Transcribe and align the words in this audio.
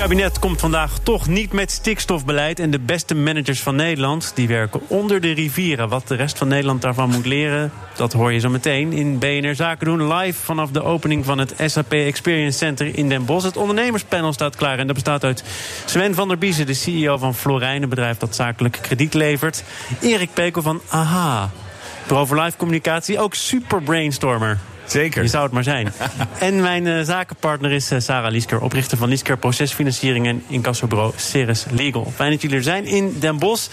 Kabinet 0.00 0.38
komt 0.38 0.60
vandaag 0.60 0.98
toch 0.98 1.28
niet 1.28 1.52
met 1.52 1.70
stikstofbeleid. 1.70 2.58
En 2.58 2.70
de 2.70 2.78
beste 2.78 3.14
managers 3.14 3.60
van 3.60 3.76
Nederland 3.76 4.32
die 4.34 4.48
werken 4.48 4.80
onder 4.86 5.20
de 5.20 5.32
rivieren. 5.32 5.88
Wat 5.88 6.08
de 6.08 6.14
rest 6.14 6.38
van 6.38 6.48
Nederland 6.48 6.82
daarvan 6.82 7.10
moet 7.10 7.26
leren, 7.26 7.72
dat 7.96 8.12
hoor 8.12 8.32
je 8.32 8.38
zo 8.38 8.48
meteen 8.48 8.92
in 8.92 9.18
BNR 9.18 9.54
Zaken 9.54 9.86
doen. 9.86 10.14
Live 10.14 10.44
vanaf 10.44 10.70
de 10.70 10.82
opening 10.82 11.24
van 11.24 11.38
het 11.38 11.54
SAP 11.66 11.92
Experience 11.92 12.58
Center 12.58 12.98
in 12.98 13.08
Den 13.08 13.24
Bosch. 13.24 13.46
Het 13.46 13.56
ondernemerspanel 13.56 14.32
staat 14.32 14.56
klaar. 14.56 14.78
En 14.78 14.86
dat 14.86 14.94
bestaat 14.94 15.24
uit 15.24 15.44
Sven 15.84 16.14
van 16.14 16.28
der 16.28 16.38
Biezen, 16.38 16.66
de 16.66 16.74
CEO 16.74 17.16
van 17.16 17.34
Florijn, 17.34 17.82
een 17.82 17.88
bedrijf 17.88 18.16
dat 18.16 18.34
zakelijk 18.34 18.78
krediet 18.82 19.14
levert. 19.14 19.64
Erik 20.00 20.30
Pekel 20.34 20.62
van 20.62 20.80
AHA. 20.88 21.50
Voor 22.06 22.40
Live 22.40 22.56
Communicatie, 22.56 23.18
ook 23.18 23.34
super 23.34 23.82
brainstormer. 23.82 24.58
Zeker. 24.86 25.22
Je 25.22 25.28
zou 25.28 25.42
het 25.42 25.52
maar 25.52 25.62
zijn. 25.62 25.92
en 26.38 26.60
mijn 26.60 26.86
uh, 26.86 27.02
zakenpartner 27.02 27.72
is 27.72 27.92
uh, 27.92 27.98
Sarah 28.00 28.30
Liesker, 28.30 28.60
oprichter 28.60 28.98
van 28.98 29.08
Liesker 29.08 29.36
Procesfinanciering 29.36 30.26
en 30.26 30.42
incassobureau 30.48 31.12
Ceres 31.16 31.64
Legal. 31.70 32.12
Fijn 32.14 32.30
dat 32.30 32.42
jullie 32.42 32.56
er 32.56 32.62
zijn 32.62 32.84
in 32.84 33.16
Den 33.18 33.38
Bosch. 33.38 33.68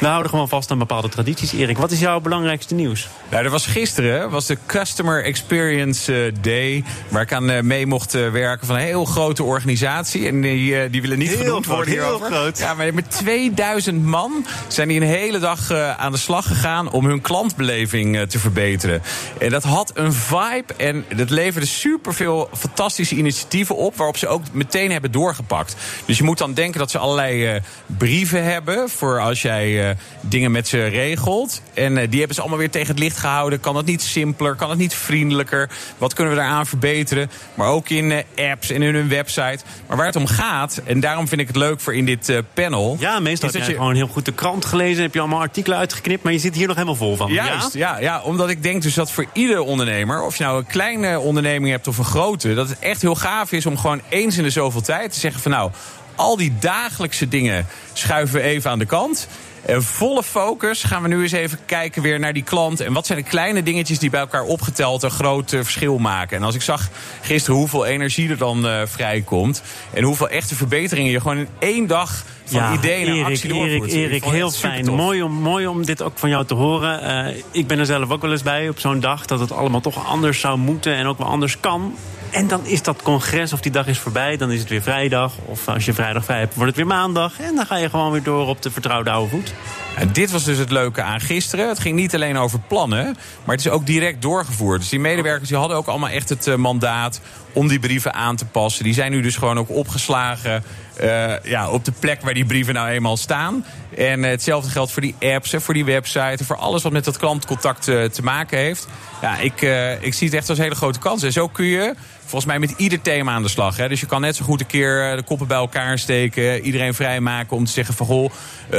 We 0.00 0.06
houden 0.06 0.30
gewoon 0.30 0.48
vast 0.48 0.70
aan 0.70 0.78
bepaalde 0.78 1.08
tradities. 1.08 1.52
Erik, 1.52 1.78
wat 1.78 1.90
is 1.90 2.00
jouw 2.00 2.20
belangrijkste 2.20 2.74
nieuws? 2.74 3.08
Nou, 3.30 3.44
er 3.44 3.50
was 3.50 3.66
gisteren 3.66 4.30
was 4.30 4.46
de 4.46 4.58
Customer 4.66 5.24
Experience 5.24 6.26
uh, 6.26 6.32
Day, 6.40 6.84
waar 7.08 7.22
ik 7.22 7.32
aan 7.32 7.66
mee 7.66 7.86
mocht 7.86 8.12
werken 8.12 8.66
van 8.66 8.76
een 8.76 8.82
heel 8.82 9.04
grote 9.04 9.42
organisatie. 9.42 10.26
En 10.26 10.40
die, 10.40 10.90
die 10.90 11.00
willen 11.00 11.18
niet 11.18 11.28
heel 11.28 11.38
genoemd 11.38 11.64
groot, 11.64 11.76
worden 11.76 11.94
heel 11.94 12.02
hierover. 12.02 12.26
groot. 12.26 12.58
Ja, 12.58 12.74
maar 12.74 12.94
met 12.94 13.10
2000 13.10 14.04
man 14.04 14.46
zijn 14.68 14.88
die 14.88 15.00
een 15.00 15.06
hele 15.06 15.38
dag 15.38 15.70
aan 15.72 16.12
de 16.12 16.18
slag 16.18 16.46
gegaan 16.46 16.90
om 16.90 17.06
hun 17.06 17.20
klantbeleving 17.20 18.28
te 18.28 18.38
verbeteren. 18.38 19.02
En 19.38 19.50
dat 19.50 19.62
had 19.62 19.90
een 19.94 20.12
vibe 20.12 20.51
en 20.76 21.04
dat 21.16 21.30
leverde 21.30 21.66
superveel 21.66 22.48
fantastische 22.56 23.14
initiatieven 23.14 23.76
op... 23.76 23.96
waarop 23.96 24.16
ze 24.16 24.28
ook 24.28 24.42
meteen 24.52 24.90
hebben 24.90 25.12
doorgepakt. 25.12 25.76
Dus 26.04 26.18
je 26.18 26.24
moet 26.24 26.38
dan 26.38 26.54
denken 26.54 26.78
dat 26.78 26.90
ze 26.90 26.98
allerlei 26.98 27.54
uh, 27.54 27.60
brieven 27.86 28.44
hebben... 28.44 28.88
voor 28.88 29.20
als 29.20 29.42
jij 29.42 29.88
uh, 29.88 29.96
dingen 30.20 30.50
met 30.50 30.68
ze 30.68 30.86
regelt. 30.86 31.62
En 31.74 31.96
uh, 31.96 32.02
die 32.08 32.18
hebben 32.18 32.34
ze 32.34 32.40
allemaal 32.40 32.58
weer 32.58 32.70
tegen 32.70 32.88
het 32.88 32.98
licht 32.98 33.18
gehouden. 33.18 33.60
Kan 33.60 33.76
het 33.76 33.86
niet 33.86 34.02
simpeler? 34.02 34.54
Kan 34.54 34.70
het 34.70 34.78
niet 34.78 34.94
vriendelijker? 34.94 35.70
Wat 35.98 36.14
kunnen 36.14 36.34
we 36.34 36.38
daaraan 36.38 36.66
verbeteren? 36.66 37.30
Maar 37.54 37.68
ook 37.68 37.88
in 37.88 38.24
apps 38.36 38.70
en 38.70 38.82
in 38.82 38.94
hun 38.94 39.08
website. 39.08 39.58
Maar 39.86 39.96
waar 39.96 40.06
het 40.06 40.16
om 40.16 40.26
gaat, 40.26 40.80
en 40.84 41.00
daarom 41.00 41.28
vind 41.28 41.40
ik 41.40 41.46
het 41.46 41.56
leuk 41.56 41.80
voor 41.80 41.94
in 41.94 42.04
dit 42.04 42.32
panel... 42.54 42.96
Ja, 43.00 43.20
meestal 43.20 43.50
heb 43.52 43.66
je 43.66 43.74
gewoon 43.74 43.94
heel 43.94 44.06
goed 44.06 44.24
de 44.24 44.32
krant 44.32 44.64
gelezen... 44.64 45.02
heb 45.02 45.14
je 45.14 45.20
allemaal 45.20 45.40
artikelen 45.40 45.78
uitgeknipt, 45.78 46.22
maar 46.22 46.32
je 46.32 46.38
zit 46.38 46.54
hier 46.54 46.66
nog 46.66 46.76
helemaal 46.76 46.96
vol 46.96 47.16
van. 47.16 47.32
Juist, 47.32 47.72
ja, 47.72 47.94
ja, 47.94 48.00
ja 48.00 48.20
omdat 48.22 48.48
ik 48.48 48.62
denk 48.62 48.82
dus 48.82 48.94
dat 48.94 49.10
voor 49.10 49.26
ieder 49.32 49.60
ondernemer... 49.60 50.22
of 50.22 50.36
je 50.36 50.41
nou 50.42 50.58
een 50.58 50.66
kleine 50.66 51.18
onderneming 51.18 51.72
hebt 51.72 51.88
of 51.88 51.98
een 51.98 52.04
grote, 52.04 52.54
dat 52.54 52.68
het 52.68 52.78
echt 52.78 53.02
heel 53.02 53.14
gaaf 53.14 53.52
is 53.52 53.66
om 53.66 53.78
gewoon 53.78 54.00
eens 54.08 54.36
in 54.36 54.42
de 54.42 54.50
zoveel 54.50 54.80
tijd 54.80 55.12
te 55.12 55.18
zeggen 55.18 55.40
van 55.40 55.50
nou, 55.50 55.70
al 56.14 56.36
die 56.36 56.54
dagelijkse 56.60 57.28
dingen 57.28 57.66
schuiven 57.92 58.34
we 58.34 58.42
even 58.42 58.70
aan 58.70 58.78
de 58.78 58.86
kant. 58.86 59.28
En 59.66 59.82
volle 59.82 60.22
focus 60.22 60.82
gaan 60.82 61.02
we 61.02 61.08
nu 61.08 61.22
eens 61.22 61.32
even 61.32 61.58
kijken 61.66 62.02
weer 62.02 62.18
naar 62.18 62.32
die 62.32 62.42
klant. 62.42 62.80
En 62.80 62.92
wat 62.92 63.06
zijn 63.06 63.18
de 63.18 63.24
kleine 63.24 63.62
dingetjes 63.62 63.98
die 63.98 64.10
bij 64.10 64.20
elkaar 64.20 64.42
opgeteld 64.44 65.02
een 65.02 65.10
groot 65.10 65.52
uh, 65.52 65.60
verschil 65.60 65.98
maken. 65.98 66.36
En 66.36 66.42
als 66.42 66.54
ik 66.54 66.62
zag 66.62 66.88
gisteren 67.20 67.58
hoeveel 67.58 67.86
energie 67.86 68.30
er 68.30 68.38
dan 68.38 68.66
uh, 68.66 68.80
vrijkomt. 68.84 69.62
En 69.92 70.02
hoeveel 70.02 70.28
echte 70.28 70.54
verbeteringen 70.54 71.10
je 71.10 71.20
gewoon 71.20 71.38
in 71.38 71.48
één 71.58 71.86
dag 71.86 72.24
van 72.44 72.60
ja, 72.60 72.72
ideeën 72.72 73.06
naar 73.06 73.16
Erik, 73.16 73.26
actie 73.26 73.48
doorvoert. 73.48 73.92
Erik, 73.92 74.24
heel 74.24 74.50
fijn. 74.50 74.94
Mooi 74.94 75.22
om, 75.22 75.32
mooi 75.32 75.66
om 75.66 75.84
dit 75.84 76.02
ook 76.02 76.18
van 76.18 76.28
jou 76.28 76.44
te 76.44 76.54
horen. 76.54 77.26
Uh, 77.28 77.42
ik 77.50 77.66
ben 77.66 77.78
er 77.78 77.86
zelf 77.86 78.10
ook 78.10 78.22
wel 78.22 78.30
eens 78.30 78.42
bij 78.42 78.68
op 78.68 78.78
zo'n 78.78 79.00
dag 79.00 79.26
dat 79.26 79.40
het 79.40 79.52
allemaal 79.52 79.80
toch 79.80 80.06
anders 80.06 80.40
zou 80.40 80.58
moeten 80.58 80.94
en 80.94 81.06
ook 81.06 81.18
wel 81.18 81.26
anders 81.26 81.60
kan. 81.60 81.94
En 82.32 82.48
dan 82.48 82.66
is 82.66 82.82
dat 82.82 83.02
congres 83.02 83.52
of 83.52 83.60
die 83.60 83.72
dag 83.72 83.86
is 83.86 83.98
voorbij. 83.98 84.36
Dan 84.36 84.50
is 84.50 84.60
het 84.60 84.68
weer 84.68 84.82
vrijdag. 84.82 85.32
Of 85.44 85.68
als 85.68 85.84
je 85.84 85.92
vrijdag 85.92 86.24
vrij 86.24 86.38
hebt, 86.38 86.54
wordt 86.54 86.68
het 86.68 86.76
weer 86.76 86.86
maandag. 86.96 87.40
En 87.40 87.54
dan 87.54 87.66
ga 87.66 87.76
je 87.76 87.90
gewoon 87.90 88.12
weer 88.12 88.22
door 88.22 88.46
op 88.46 88.62
de 88.62 88.70
vertrouwde 88.70 89.10
oude 89.10 89.30
voet. 89.30 89.54
En 89.96 90.12
dit 90.12 90.30
was 90.30 90.44
dus 90.44 90.58
het 90.58 90.70
leuke 90.70 91.02
aan 91.02 91.20
gisteren. 91.20 91.68
Het 91.68 91.78
ging 91.78 91.96
niet 91.96 92.14
alleen 92.14 92.36
over 92.36 92.58
plannen, 92.68 93.04
maar 93.44 93.56
het 93.56 93.64
is 93.64 93.70
ook 93.70 93.86
direct 93.86 94.22
doorgevoerd. 94.22 94.80
Dus 94.80 94.88
die 94.88 95.00
medewerkers 95.00 95.48
die 95.48 95.58
hadden 95.58 95.76
ook 95.76 95.86
allemaal 95.86 96.08
echt 96.08 96.28
het 96.28 96.46
uh, 96.46 96.54
mandaat 96.54 97.20
om 97.52 97.68
die 97.68 97.78
brieven 97.78 98.14
aan 98.14 98.36
te 98.36 98.44
passen. 98.44 98.84
Die 98.84 98.94
zijn 98.94 99.10
nu 99.10 99.20
dus 99.20 99.36
gewoon 99.36 99.58
ook 99.58 99.70
opgeslagen 99.70 100.64
uh, 101.02 101.32
ja, 101.42 101.70
op 101.70 101.84
de 101.84 101.92
plek 101.98 102.20
waar 102.20 102.34
die 102.34 102.44
brieven 102.44 102.74
nou 102.74 102.88
eenmaal 102.88 103.16
staan. 103.16 103.64
En 103.96 104.18
uh, 104.18 104.30
hetzelfde 104.30 104.70
geldt 104.70 104.92
voor 104.92 105.02
die 105.02 105.14
apps, 105.20 105.54
voor 105.56 105.74
die 105.74 105.84
website, 105.84 106.44
voor 106.44 106.56
alles 106.56 106.82
wat 106.82 106.92
met 106.92 107.04
dat 107.04 107.16
klantcontact 107.16 107.88
uh, 107.88 108.04
te 108.04 108.22
maken 108.22 108.58
heeft. 108.58 108.88
Ja, 109.22 109.38
ik, 109.38 109.62
ik 110.00 110.14
zie 110.14 110.26
het 110.26 110.36
echt 110.36 110.48
als 110.48 110.58
een 110.58 110.64
hele 110.64 110.76
grote 110.76 110.98
kans. 110.98 111.22
En 111.22 111.32
zo 111.32 111.48
kun 111.48 111.64
je 111.64 111.94
volgens 112.20 112.44
mij 112.44 112.58
met 112.58 112.74
ieder 112.76 113.02
thema 113.02 113.32
aan 113.32 113.42
de 113.42 113.48
slag. 113.48 113.76
Hè. 113.76 113.88
Dus 113.88 114.00
je 114.00 114.06
kan 114.06 114.20
net 114.20 114.36
zo 114.36 114.44
goed 114.44 114.60
een 114.60 114.66
keer 114.66 115.16
de 115.16 115.22
koppen 115.22 115.46
bij 115.46 115.56
elkaar 115.56 115.98
steken, 115.98 116.60
iedereen 116.60 116.94
vrijmaken 116.94 117.56
om 117.56 117.64
te 117.64 117.72
zeggen 117.72 117.94
van 117.94 118.06
goh, 118.06 118.30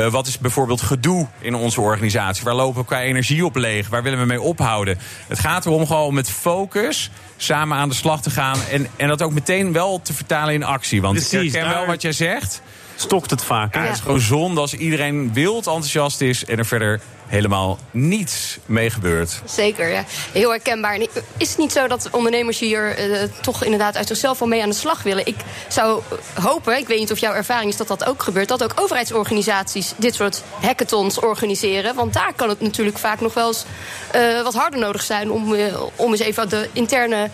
wat 0.10 0.28
is 0.28 0.38
bijvoorbeeld 0.38 0.82
gedoe 0.82 1.28
in 1.40 1.56
onze 1.56 1.82
organisatie? 1.82 2.44
Waar 2.44 2.54
lopen 2.54 2.82
we 2.82 2.88
qua 2.88 3.02
energie 3.02 3.46
op 3.46 3.56
leeg? 3.56 3.90
Waar 3.90 4.04
willen 4.04 4.20
we 4.20 4.26
mee 4.26 4.42
ophouden? 4.42 5.00
Het 5.28 5.40
gaat 5.40 5.66
erom 5.66 5.88
gewoon 5.88 6.14
met 6.14 6.30
focus 6.30 7.12
samen 7.44 7.78
aan 7.78 7.90
de 7.90 7.96
slag 7.96 8.22
te 8.22 8.30
gaan. 8.30 8.58
En, 8.72 8.88
en 8.96 9.08
dat 9.08 9.22
ook 9.22 9.34
meteen 9.34 9.74
wel 9.74 10.02
te 10.02 10.14
vertalen 10.14 10.54
in 10.54 10.64
actie. 10.64 11.02
Want 11.02 11.16
Precies, 11.16 11.42
ik 11.42 11.52
herken 11.52 11.74
wel 11.74 11.86
wat 11.86 12.02
jij 12.02 12.12
zegt. 12.12 12.62
Stokt 12.96 13.30
het 13.30 13.44
vaak. 13.44 13.74
Ja, 13.74 13.82
Het 13.82 13.94
is 13.94 14.00
gewoon 14.00 14.20
zonde 14.20 14.62
als 14.62 14.74
iedereen 14.74 15.34
wild 15.34 15.68
enthousiast 15.68 16.22
is... 16.22 16.46
en 16.46 16.58
er 16.58 16.66
verder 16.66 17.02
helemaal 17.34 17.80
niets 17.92 18.58
mee 18.66 18.90
gebeurt. 18.90 19.42
Zeker, 19.46 19.90
ja. 19.90 20.04
Heel 20.32 20.50
herkenbaar. 20.50 20.94
En 20.94 21.08
Is 21.38 21.50
het 21.50 21.58
niet 21.58 21.72
zo 21.72 21.88
dat 21.88 22.10
ondernemers 22.12 22.60
hier 22.60 22.98
eh, 22.98 23.30
toch 23.42 23.64
inderdaad 23.64 23.98
uit 23.98 24.08
zichzelf 24.08 24.40
wel 24.40 24.48
mee 24.48 24.62
aan 24.62 24.70
de 24.70 24.76
slag 24.76 25.04
willen? 25.04 25.26
Ik 25.26 25.36
zou 25.68 26.02
hopen, 26.42 26.78
ik 26.78 26.88
weet 26.88 27.00
niet 27.00 27.12
of 27.12 27.18
jouw 27.18 27.34
ervaring 27.34 27.72
is 27.72 27.78
dat 27.78 27.88
dat 27.88 28.06
ook 28.06 28.24
gebeurt... 28.24 28.48
dat 28.48 28.64
ook 28.64 28.74
overheidsorganisaties 28.76 29.94
dit 29.98 30.16
soort 30.16 30.44
hackathons 30.62 31.20
organiseren. 31.20 31.96
Want 31.96 32.14
daar 32.14 32.34
kan 32.36 32.50
het 32.50 32.62
natuurlijk 32.62 32.98
vaak 32.98 33.22
nog 33.22 33.34
wel 33.34 33.48
eens 33.48 33.66
eh, 34.12 34.42
wat 34.42 34.54
harder 34.54 34.80
nodig 34.80 35.04
zijn... 35.04 35.32
om, 35.32 35.54
eh, 35.54 35.82
om 35.96 36.12
eens 36.12 36.22
even 36.22 36.50
de 36.50 36.70
interne 36.74 37.30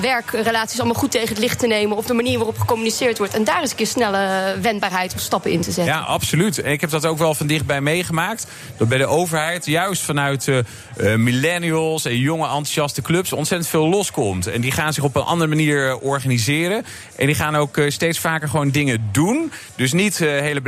werkrelaties 0.00 0.78
allemaal 0.78 1.00
goed 1.00 1.10
tegen 1.10 1.28
het 1.28 1.38
licht 1.38 1.58
te 1.58 1.66
nemen... 1.66 1.96
of 1.96 2.06
de 2.06 2.14
manier 2.14 2.36
waarop 2.36 2.58
gecommuniceerd 2.58 3.18
wordt. 3.18 3.34
En 3.34 3.44
daar 3.44 3.62
is 3.62 3.70
een 3.70 3.76
keer 3.76 3.86
snelle 3.86 4.54
wendbaarheid 4.60 5.14
of 5.14 5.20
stappen 5.20 5.50
in 5.50 5.60
te 5.60 5.70
zetten. 5.70 5.94
Ja, 5.94 6.00
absoluut. 6.00 6.60
En 6.60 6.72
ik 6.72 6.80
heb 6.80 6.90
dat 6.90 7.06
ook 7.06 7.18
wel 7.18 7.34
van 7.34 7.46
dichtbij 7.46 7.80
meegemaakt. 7.80 8.46
Dat 8.76 8.87
bij 8.88 8.98
de 8.98 9.06
overheid, 9.06 9.66
juist 9.66 10.02
vanuit 10.02 10.48
eh, 10.48 10.58
eh, 10.58 11.18
millennials 11.18 12.04
en 12.04 12.18
jonge 12.18 12.44
enthousiaste 12.44 13.02
clubs, 13.02 13.32
ontzettend 13.32 13.70
veel 13.70 13.88
loskomt. 13.88 14.46
En 14.46 14.60
die 14.60 14.72
gaan 14.72 14.92
zich 14.92 15.04
op 15.04 15.16
een 15.16 15.22
andere 15.22 15.48
manier 15.48 15.88
eh, 15.88 16.02
organiseren. 16.02 16.84
En 17.16 17.26
die 17.26 17.34
gaan 17.34 17.56
ook 17.56 17.80
steeds 17.88 18.18
vaker 18.18 18.48
gewoon 18.48 18.70
dingen 18.70 19.08
doen. 19.12 19.52
Dus 19.76 19.92
niet 19.92 20.20
eh, 20.20 20.28
hele 20.28 20.60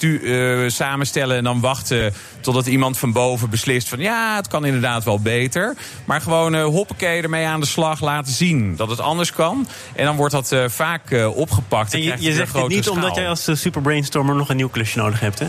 eh, 0.00 0.68
samenstellen 0.68 1.36
en 1.36 1.44
dan 1.44 1.60
wachten 1.60 2.14
totdat 2.40 2.66
iemand 2.66 2.98
van 2.98 3.12
boven 3.12 3.50
beslist 3.50 3.88
van 3.88 3.98
ja, 3.98 4.36
het 4.36 4.48
kan 4.48 4.64
inderdaad 4.64 5.04
wel 5.04 5.20
beter. 5.20 5.76
Maar 6.04 6.20
gewoon 6.20 6.60
hoppakee 6.60 7.22
ermee 7.22 7.46
aan 7.46 7.60
de 7.60 7.66
slag 7.66 8.00
laten 8.00 8.32
zien 8.32 8.76
dat 8.76 8.90
het 8.90 9.00
anders 9.00 9.32
kan. 9.32 9.66
En 9.94 10.04
dan 10.04 10.16
wordt 10.16 10.32
dat 10.32 10.54
vaak 10.66 11.30
opgepakt. 11.34 11.94
En 11.94 12.02
je, 12.02 12.32
zegt 12.32 12.50
grote 12.50 12.74
niet 12.74 12.88
omdat 12.88 13.14
jij 13.14 13.28
als 13.28 13.48
super 13.52 13.82
brainstormer 13.82 14.34
nog 14.34 14.48
een 14.48 14.56
nieuw 14.56 14.68
klusje 14.68 14.98
nodig 14.98 15.20
hebt, 15.20 15.38
hè? 15.38 15.46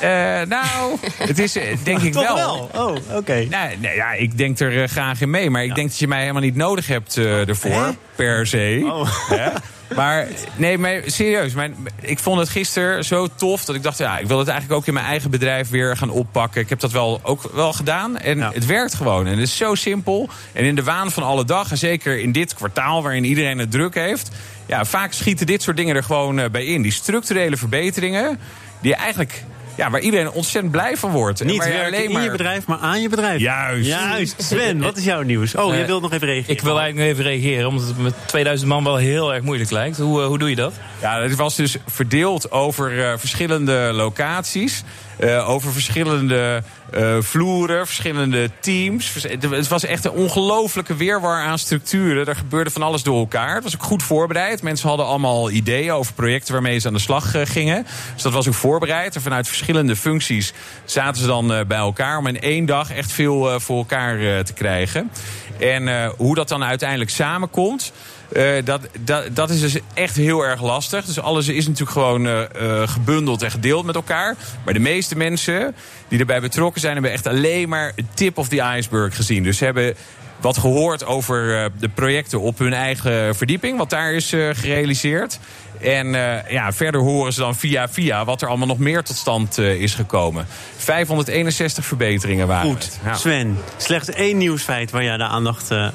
Eh, 0.00 0.08
nou, 0.48 0.96
het 1.28 1.38
is 1.38 1.56
eh, 1.56 1.76
denk 1.82 2.00
ik 2.02 2.12
Toch 2.12 2.22
wel. 2.22 2.68
wel? 2.72 2.86
Oh, 2.86 3.16
oké. 3.16 3.32
Nee, 3.34 3.76
nee, 3.78 3.94
ja, 3.94 4.12
ik 4.12 4.38
denk 4.38 4.58
er 4.58 4.82
eh, 4.82 4.88
graag 4.88 5.20
in 5.20 5.30
mee. 5.30 5.50
Maar 5.50 5.64
ik 5.64 5.74
denk 5.74 5.88
dat 5.88 5.98
je 5.98 6.08
mij 6.08 6.20
helemaal 6.20 6.42
niet 6.42 6.56
nodig 6.56 6.86
hebt 6.86 7.16
eh, 7.16 7.48
ervoor. 7.48 7.70
Hè? 7.84 7.90
Per 8.14 8.46
se. 8.46 8.80
Oh. 8.84 9.08
Hè? 9.38 9.48
Maar 9.96 10.26
nee, 10.56 10.78
maar 10.78 11.00
serieus. 11.06 11.54
Mijn, 11.54 11.76
ik 12.00 12.18
vond 12.18 12.38
het 12.40 12.48
gisteren 12.48 13.04
zo 13.04 13.28
tof 13.36 13.64
dat 13.64 13.74
ik 13.74 13.82
dacht... 13.82 13.98
ja, 13.98 14.18
ik 14.18 14.26
wil 14.26 14.38
het 14.38 14.48
eigenlijk 14.48 14.80
ook 14.80 14.86
in 14.86 14.94
mijn 14.94 15.06
eigen 15.06 15.30
bedrijf 15.30 15.68
weer 15.70 15.96
gaan 15.96 16.10
oppakken. 16.10 16.60
Ik 16.60 16.68
heb 16.68 16.80
dat 16.80 16.90
wel, 16.90 17.20
ook 17.22 17.50
wel 17.52 17.72
gedaan. 17.72 18.18
En 18.18 18.38
Ja. 18.38 18.50
het 18.54 18.66
werkt 18.66 18.94
gewoon. 18.94 19.26
En 19.26 19.32
het 19.32 19.40
is 19.40 19.56
zo 19.56 19.74
simpel. 19.74 20.28
En 20.52 20.64
in 20.64 20.74
de 20.74 20.82
waan 20.82 21.10
van 21.10 21.22
alle 21.22 21.44
dag, 21.44 21.70
en 21.70 21.76
zeker 21.78 22.18
in 22.18 22.32
dit 22.32 22.54
kwartaal... 22.54 23.02
waarin 23.02 23.24
iedereen 23.24 23.58
het 23.58 23.70
druk 23.70 23.94
heeft... 23.94 24.30
ja, 24.66 24.84
vaak 24.84 25.12
schieten 25.12 25.46
dit 25.46 25.62
soort 25.62 25.76
dingen 25.76 25.96
er 25.96 26.04
gewoon 26.04 26.48
bij 26.52 26.64
in. 26.64 26.82
Die 26.82 26.92
structurele 26.92 27.56
verbeteringen... 27.56 28.38
die 28.80 28.94
eigenlijk... 28.94 29.44
Ja, 29.80 29.90
waar 29.90 30.00
iedereen 30.00 30.30
ontzettend 30.30 30.72
blij 30.72 30.96
van 30.96 31.10
wordt. 31.10 31.44
Niet 31.44 31.64
je 31.64 31.70
werken 31.70 32.04
in 32.04 32.22
je 32.22 32.30
bedrijf, 32.30 32.66
maar 32.66 32.78
aan 32.78 33.00
je 33.00 33.08
bedrijf. 33.08 33.40
Juist. 33.40 33.86
Juist. 33.88 34.42
Sven, 34.42 34.80
wat 34.80 34.96
is 34.96 35.04
jouw 35.04 35.22
nieuws? 35.22 35.54
Oh, 35.54 35.70
jij 35.72 35.80
Eh, 35.80 35.86
wilt 35.86 36.02
nog 36.02 36.12
even 36.12 36.26
reageren. 36.26 36.54
Ik 36.56 36.60
wil 36.62 36.78
eigenlijk 36.80 37.08
nog 37.16 37.18
even 37.18 37.30
reageren, 37.32 37.68
omdat 37.68 37.86
het 37.86 37.98
met 37.98 38.14
2000 38.26 38.68
man 38.68 38.84
wel 38.84 38.96
heel 38.96 39.34
erg 39.34 39.42
moeilijk 39.42 39.70
lijkt. 39.70 39.98
Hoe, 39.98 40.20
eh, 40.20 40.26
hoe 40.26 40.38
doe 40.38 40.48
je 40.48 40.56
dat? 40.56 40.72
Ja, 41.00 41.22
het 41.22 41.36
was 41.36 41.56
dus 41.56 41.76
verdeeld 41.86 42.50
over 42.50 43.04
eh, 43.04 43.12
verschillende 43.18 43.90
locaties. 43.92 44.82
Eh, 45.20 45.48
over 45.48 45.72
verschillende 45.72 46.62
eh, 46.90 47.16
vloeren, 47.20 47.86
verschillende 47.86 48.50
teams. 48.60 49.12
Het 49.28 49.68
was 49.68 49.84
echt 49.84 50.04
een 50.04 50.10
ongelofelijke 50.10 50.96
weerwar 50.96 51.42
aan 51.42 51.58
structuren. 51.58 52.26
Er 52.26 52.36
gebeurde 52.36 52.70
van 52.70 52.82
alles 52.82 53.02
door 53.02 53.18
elkaar. 53.18 53.54
Het 53.54 53.64
was 53.64 53.74
ook 53.74 53.82
goed 53.82 54.02
voorbereid. 54.02 54.62
Mensen 54.62 54.88
hadden 54.88 55.06
allemaal 55.06 55.50
ideeën 55.50 55.92
over 55.92 56.12
projecten 56.12 56.52
waarmee 56.52 56.78
ze 56.78 56.86
aan 56.86 56.92
de 56.92 57.00
slag 57.00 57.34
eh, 57.34 57.46
gingen. 57.46 57.86
Dus 58.14 58.22
dat 58.22 58.32
was 58.32 58.48
ook 58.48 58.54
voorbereid. 58.54 59.14
En 59.14 59.22
vanuit 59.22 59.48
verschillende 59.48 59.96
functies 59.96 60.52
zaten 60.84 61.20
ze 61.20 61.26
dan 61.26 61.46
bij 61.46 61.78
elkaar 61.78 62.18
om 62.18 62.26
in 62.26 62.40
één 62.40 62.66
dag 62.66 62.92
echt 62.92 63.12
veel 63.12 63.60
voor 63.60 63.78
elkaar 63.78 64.44
te 64.44 64.52
krijgen. 64.52 65.10
En 65.58 66.12
hoe 66.16 66.34
dat 66.34 66.48
dan 66.48 66.64
uiteindelijk 66.64 67.10
samenkomt. 67.10 67.92
Eh, 68.32 68.64
dat, 68.64 68.80
dat, 69.00 69.36
dat 69.36 69.50
is 69.50 69.60
dus 69.60 69.76
echt 69.94 70.16
heel 70.16 70.42
erg 70.42 70.62
lastig. 70.62 71.04
Dus 71.04 71.20
alles 71.20 71.48
is 71.48 71.66
natuurlijk 71.66 71.90
gewoon 71.90 72.26
eh, 72.26 72.42
eh, 72.42 72.88
gebundeld 72.88 73.42
en 73.42 73.50
gedeeld 73.50 73.84
met 73.84 73.94
elkaar. 73.94 74.36
Maar 74.64 74.74
de 74.74 74.80
meeste 74.80 75.16
mensen 75.16 75.74
die 76.08 76.18
erbij 76.18 76.40
betrokken 76.40 76.80
zijn, 76.80 76.92
hebben 76.92 77.12
echt 77.12 77.26
alleen 77.26 77.68
maar 77.68 77.92
het 77.96 78.04
tip 78.14 78.38
of 78.38 78.48
the 78.48 78.74
iceberg 78.76 79.16
gezien. 79.16 79.42
Dus 79.42 79.58
ze 79.58 79.64
hebben 79.64 79.94
wat 80.40 80.58
gehoord 80.58 81.04
over 81.04 81.70
de 81.78 81.88
projecten 81.88 82.40
op 82.40 82.58
hun 82.58 82.72
eigen 82.72 83.36
verdieping, 83.36 83.78
wat 83.78 83.90
daar 83.90 84.12
is 84.12 84.28
gerealiseerd. 84.28 85.38
En 85.80 86.06
ja, 86.48 86.72
verder 86.72 87.00
horen 87.00 87.32
ze 87.32 87.40
dan 87.40 87.56
via 87.56 87.88
via 87.88 88.24
wat 88.24 88.42
er 88.42 88.48
allemaal 88.48 88.66
nog 88.66 88.78
meer 88.78 89.02
tot 89.02 89.16
stand 89.16 89.58
is 89.58 89.94
gekomen. 89.94 90.46
561 90.76 91.84
verbeteringen 91.84 92.46
waren 92.46 92.70
Goed, 92.70 92.84
het. 92.84 93.00
Ja. 93.04 93.14
Sven, 93.14 93.58
slechts 93.76 94.10
één 94.10 94.36
nieuwsfeit 94.36 94.90
waar 94.90 95.04
jij 95.04 95.16
de 95.16 95.24
aandacht 95.24 95.70
eh 95.70 95.88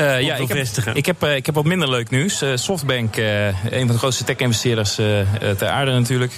Eh, 0.00 0.20
ja, 0.20 0.34
ik 0.34 0.48
heb, 0.48 0.66
ik, 0.94 1.06
heb, 1.06 1.22
eh, 1.22 1.36
ik 1.36 1.46
heb 1.46 1.54
wat 1.54 1.64
minder 1.64 1.90
leuk 1.90 2.10
nieuws. 2.10 2.42
Eh, 2.42 2.50
Softbank, 2.54 3.16
een 3.16 3.86
van 3.86 3.86
de 3.86 3.98
grootste 3.98 4.24
tech-investeerders 4.24 4.94
ter 5.58 5.68
aarde 5.68 5.92
natuurlijk... 5.92 6.32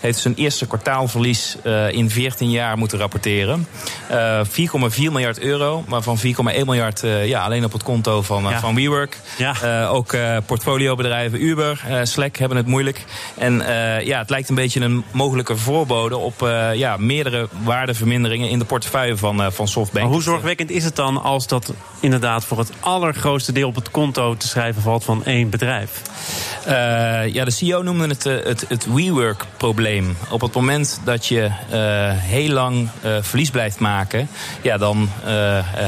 heeft 0.00 0.18
zijn 0.18 0.34
eerste 0.34 0.66
kwartaalverlies 0.66 1.56
in 1.90 2.10
14 2.10 2.50
jaar 2.50 2.78
moeten 2.78 2.98
rapporteren. 2.98 3.66
Eh 4.08 4.40
4,4 4.44 5.12
miljard 5.12 5.38
euro, 5.38 5.84
waarvan 5.88 6.18
4,1 6.18 6.64
miljard 6.64 7.02
ja, 7.24 7.44
alleen 7.44 7.64
op 7.64 7.72
het 7.72 7.82
konto 7.82 8.22
van, 8.22 8.42
Ja. 8.42 8.60
van 8.60 8.74
WeWork. 8.74 9.18
Ja. 9.38 9.86
Ook 9.86 10.16
portfoliobedrijven 10.46 11.44
Uber, 11.44 11.80
Slack 12.02 12.36
hebben 12.36 12.56
het 12.56 12.66
moeilijk. 12.66 13.04
En 13.34 13.62
ja, 14.04 14.18
het 14.18 14.30
lijkt 14.30 14.48
een 14.48 14.54
beetje 14.54 14.80
een 14.80 15.04
mogelijke 15.10 15.56
voorbode... 15.56 16.16
op 16.16 16.40
ja, 16.74 16.96
meerdere 16.96 17.48
waardeverminderingen 17.64 18.48
in 18.48 18.58
de 18.58 18.64
portefeuille 18.64 19.16
van, 19.16 19.52
van 19.52 19.68
Softbank. 19.68 20.04
Maar 20.04 20.14
hoe 20.14 20.22
zorgwekkend 20.22 20.70
is 20.70 20.84
het 20.84 20.96
dan 20.96 21.22
als 21.22 21.46
dat 21.46 21.72
inderdaad 22.00 22.44
voor 22.44 22.58
het 22.58 22.70
allergrootste 22.80 23.52
deel 23.52 23.68
op 23.68 23.74
het 23.74 23.90
konto 23.90 24.34
te 24.36 24.48
schrijven 24.48 24.82
valt 24.82 25.04
van 25.04 25.24
één 25.24 25.50
bedrijf? 25.50 26.02
Eh, 26.64 26.72
ja, 27.34 27.44
de 27.44 27.50
CEO 27.50 27.82
noemde 27.82 28.06
het 28.06 28.26
eh, 28.26 28.34
het, 28.44 28.64
het 28.68 28.86
WeWork-probleem. 28.94 30.16
Op 30.30 30.40
het 30.40 30.52
moment 30.54 31.00
dat 31.04 31.26
je 31.26 31.42
eh, 31.42 31.50
heel 32.14 32.50
lang 32.52 32.88
eh, 33.02 33.12
verlies 33.20 33.50
blijft 33.50 33.78
maken, 33.78 34.28
ja, 34.62 34.76
dan 34.76 35.08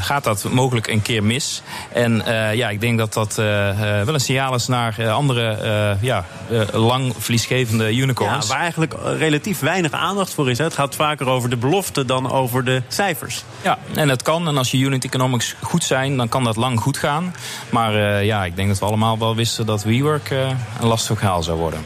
gaat 0.00 0.24
dat 0.24 0.44
mogelijk 0.50 0.86
een 0.86 1.02
keer 1.02 1.22
mis. 1.24 1.62
En 1.92 2.26
eh, 2.26 2.54
ja, 2.54 2.68
ik 2.68 2.80
denk 2.80 2.98
dat 2.98 3.12
dat 3.12 3.38
eh, 3.38 3.68
eh, 3.70 4.04
wel 4.04 4.14
een 4.14 4.20
signaal 4.20 4.54
is 4.54 4.66
naar 4.66 5.10
andere 5.10 5.50
eh, 5.50 6.02
ja, 6.02 6.24
eh, 6.50 6.60
lang 6.72 7.14
verliesgevende 7.18 7.84
Ja, 7.84 8.02
unicorns. 8.02 8.46
waar 8.46 8.60
eigenlijk 8.60 8.94
relatief 9.18 9.60
weinig 9.60 9.92
aandacht 9.92 10.34
voor 10.34 10.50
is. 10.50 10.58
Hè. 10.58 10.64
Het 10.64 10.74
gaat 10.74 10.94
vaker 10.94 11.26
over 11.26 11.50
de 11.50 11.56
belofte 11.56 12.04
dan 12.04 12.30
over 12.30 12.64
de 12.64 12.82
cijfers. 12.88 13.44
Ja, 13.62 13.78
en 13.94 14.08
dat 14.08 14.22
kan. 14.22 14.48
En 14.48 14.56
als 14.56 14.70
je 14.70 14.78
unit 14.78 15.04
economics 15.04 15.54
goed 15.62 15.84
zijn, 15.84 16.16
dan 16.16 16.28
kan 16.28 16.44
dat 16.44 16.56
lang 16.56 16.67
goed 16.76 16.96
gaan. 16.96 17.34
Maar 17.70 17.94
eh, 17.94 18.24
ja, 18.24 18.44
ik 18.44 18.56
denk 18.56 18.68
dat 18.68 18.78
we 18.78 18.84
allemaal 18.84 19.18
wel 19.18 19.36
wisten 19.36 19.66
dat 19.66 19.84
WeWork 19.84 20.30
eh, 20.30 20.48
een 20.80 20.86
lastig 20.86 21.18
verhaal 21.18 21.42
zou 21.42 21.58
worden. 21.58 21.80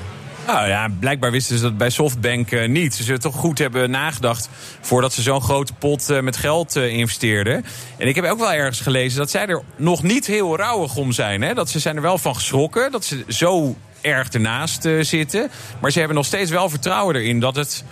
Nou 0.46 0.68
ja, 0.68 0.88
blijkbaar 1.00 1.30
wisten 1.30 1.56
ze 1.56 1.62
dat 1.62 1.76
bij 1.76 1.90
Softbank 1.90 2.50
eh, 2.50 2.68
niet. 2.68 2.94
Ze 2.94 3.02
zullen 3.02 3.20
toch 3.20 3.34
goed 3.34 3.58
hebben 3.58 3.90
nagedacht 3.90 4.48
voordat 4.80 5.12
ze 5.12 5.22
zo'n 5.22 5.40
grote 5.40 5.72
pot 5.72 6.10
eh, 6.10 6.20
met 6.20 6.36
geld 6.36 6.76
eh, 6.76 6.86
investeerden. 6.86 7.64
En 7.96 8.08
ik 8.08 8.14
heb 8.14 8.24
ook 8.24 8.38
wel 8.38 8.52
ergens 8.52 8.80
gelezen 8.80 9.18
dat 9.18 9.30
zij 9.30 9.46
er 9.46 9.62
nog 9.76 10.02
niet 10.02 10.26
heel 10.26 10.56
rouwig 10.56 10.96
om 10.96 11.12
zijn. 11.12 11.42
Hè? 11.42 11.54
Dat 11.54 11.68
ze 11.70 11.78
zijn 11.78 11.96
er 11.96 12.02
wel 12.02 12.18
van 12.18 12.34
geschrokken 12.34 12.90
dat 12.90 13.04
ze 13.04 13.24
zo 13.28 13.76
erg 14.00 14.28
ernaast 14.28 14.84
eh, 14.84 15.00
zitten. 15.00 15.50
Maar 15.80 15.90
ze 15.90 15.98
hebben 15.98 16.16
nog 16.16 16.26
steeds 16.26 16.50
wel 16.50 16.68
vertrouwen 16.68 17.16
erin 17.16 17.40
dat 17.40 17.56
het 17.56 17.84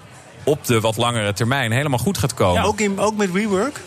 op 0.44 0.64
de 0.64 0.80
wat 0.80 0.96
langere 0.96 1.32
termijn 1.32 1.72
helemaal 1.72 1.98
goed 1.98 2.18
gaat 2.18 2.34
komen. 2.34 2.62
Ook, 2.62 2.80
in, 2.80 2.98
ook 2.98 3.16
met 3.16 3.32
WeWork? 3.32 3.80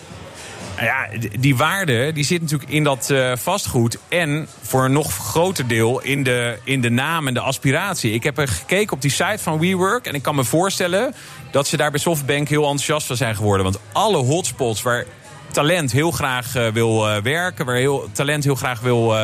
Nou 0.75 0.85
Ja, 0.85 1.07
die 1.39 1.55
waarde 1.55 2.11
die 2.13 2.23
zit 2.23 2.41
natuurlijk 2.41 2.69
in 2.71 2.83
dat 2.83 3.09
eh, 3.09 3.31
vastgoed. 3.35 3.97
En 4.07 4.47
voor 4.61 4.85
een 4.85 4.91
nog 4.91 5.13
groter 5.13 5.67
deel 5.67 6.01
in 6.01 6.23
de, 6.23 6.57
in 6.63 6.81
de 6.81 6.89
naam 6.89 7.27
en 7.27 7.33
de 7.33 7.39
aspiratie. 7.39 8.11
Ik 8.11 8.23
heb 8.23 8.37
er 8.37 8.47
gekeken 8.47 8.93
op 8.93 9.01
die 9.01 9.11
site 9.11 9.37
van 9.39 9.59
WeWork. 9.59 10.05
En 10.05 10.13
ik 10.13 10.21
kan 10.21 10.35
me 10.35 10.43
voorstellen 10.43 11.13
dat 11.51 11.67
ze 11.67 11.77
daar 11.77 11.91
bij 11.91 11.99
Softbank 11.99 12.47
heel 12.47 12.61
enthousiast 12.61 13.07
van 13.07 13.17
zijn 13.17 13.35
geworden. 13.35 13.63
Want 13.63 13.79
alle 13.91 14.17
hotspots 14.17 14.81
waar 14.81 15.05
talent 15.51 15.91
heel 15.91 16.11
graag 16.11 16.55
eh, 16.55 16.67
wil 16.67 17.09
eh, 17.09 17.21
werken, 17.21 17.65
waar 17.65 17.75
heel, 17.75 18.09
talent 18.11 18.43
heel 18.43 18.55
graag 18.55 18.79
wil, 18.79 19.15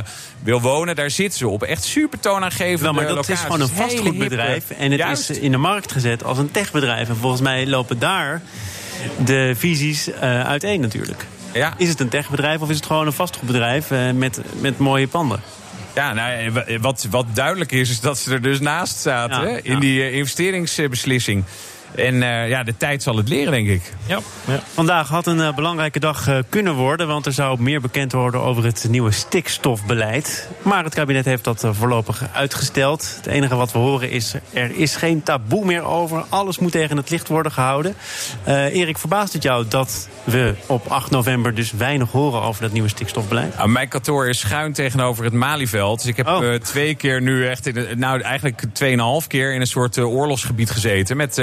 wil 0.43 0.61
wonen, 0.61 0.95
daar 0.95 1.11
zitten 1.11 1.39
ze 1.39 1.47
op. 1.47 1.63
Echt 1.63 1.83
super 1.83 2.19
toonaangevende 2.19 2.83
Wel, 2.83 2.93
maar 2.93 3.03
dat 3.03 3.15
locaties. 3.15 3.33
is 3.33 3.41
gewoon 3.41 3.61
een 3.61 3.67
vastgoedbedrijf. 3.67 4.69
En 4.69 4.91
het 4.91 4.99
Juist. 4.99 5.29
is 5.29 5.39
in 5.39 5.51
de 5.51 5.57
markt 5.57 5.91
gezet 5.91 6.23
als 6.23 6.37
een 6.37 6.51
techbedrijf. 6.51 7.09
En 7.09 7.15
volgens 7.15 7.41
mij 7.41 7.67
lopen 7.67 7.99
daar 7.99 8.41
de 9.25 9.53
visies 9.57 10.11
uiteen 10.43 10.81
natuurlijk. 10.81 11.25
Ja. 11.53 11.73
Is 11.77 11.89
het 11.89 11.99
een 11.99 12.09
techbedrijf 12.09 12.61
of 12.61 12.69
is 12.69 12.75
het 12.75 12.85
gewoon 12.85 13.05
een 13.07 13.13
vastgoedbedrijf 13.13 13.91
eh, 13.91 14.11
met, 14.11 14.41
met 14.61 14.77
mooie 14.77 15.07
panden? 15.07 15.41
Ja, 15.95 16.13
nou, 16.13 16.51
wa- 16.51 16.65
wat, 16.81 17.07
wat 17.09 17.25
duidelijk 17.33 17.71
is, 17.71 17.89
is 17.89 17.99
dat 17.99 18.17
ze 18.17 18.33
er 18.33 18.41
dus 18.41 18.59
naast 18.59 18.97
zaten 18.99 19.49
Ja, 19.51 19.59
in 19.63 19.79
die 19.79 20.01
eh, 20.01 20.13
investeringsbeslissing. 20.13 21.43
En 21.95 22.23
eh, 22.23 22.49
ja, 22.49 22.63
de 22.63 22.77
tijd 22.77 23.03
zal 23.03 23.17
het 23.17 23.29
leren, 23.29 23.51
denk 23.51 23.67
ik. 23.67 23.93
Ja, 24.05 24.19
ja. 24.47 24.59
Vandaag 24.73 25.07
had 25.07 25.27
een 25.27 25.41
eh, 25.41 25.55
belangrijke 25.55 25.99
dag 25.99 26.27
eh, 26.27 26.37
kunnen 26.49 26.75
worden, 26.75 27.07
want 27.07 27.25
er 27.25 27.33
zou 27.33 27.61
meer 27.61 27.81
bekend 27.81 28.11
worden 28.11 28.41
over 28.41 28.63
het 28.63 28.85
nieuwe 28.89 29.11
stikstofbeleid. 29.11 30.49
Maar 30.61 30.83
het 30.83 30.93
kabinet 30.93 31.25
heeft 31.25 31.43
dat 31.43 31.67
voorlopig 31.71 32.23
uitgesteld. 32.33 33.13
Het 33.15 33.25
enige 33.25 33.55
wat 33.55 33.71
we 33.71 33.77
horen 33.77 34.09
is, 34.11 34.33
er 34.53 34.71
is 34.75 34.95
geen 34.95 35.23
taboe 35.23 35.65
meer 35.65 35.83
over. 35.83 36.23
Alles 36.29 36.59
moet 36.59 36.71
tegen 36.71 36.97
het 36.97 37.09
licht 37.09 37.27
worden 37.27 37.51
gehouden. 37.51 37.95
Eh, 38.43 38.75
Erik, 38.75 38.97
verbaast 38.97 39.33
het 39.33 39.43
jou 39.43 39.65
dat 39.67 40.09
we 40.23 40.53
op 40.65 40.87
8 40.87 41.11
november 41.11 41.55
dus 41.55 41.71
weinig 41.71 42.11
horen 42.11 42.41
over 42.41 42.61
dat 42.61 42.71
nieuwe 42.71 42.89
stikstofbeleid? 42.89 43.57
Nou, 43.57 43.69
mijn 43.69 43.87
kantoor 43.87 44.27
is 44.27 44.39
schuin 44.39 44.73
tegenover 44.73 45.23
het 45.23 45.33
Malieveld. 45.33 45.97
Dus 45.99 46.07
ik 46.07 46.17
heb 46.17 46.27
Oh. 46.27 46.53
twee 46.53 46.95
keer 46.95 47.21
nu 47.21 47.47
echt, 47.47 47.67
in, 47.67 47.99
nou 47.99 48.21
eigenlijk 48.21 48.63
tweeënhalf 48.73 49.27
keer 49.27 49.53
in 49.53 49.61
een 49.61 49.67
soort 49.67 49.97
oorlogsgebied 49.97 50.69
gezeten. 50.71 51.17
Met 51.17 51.41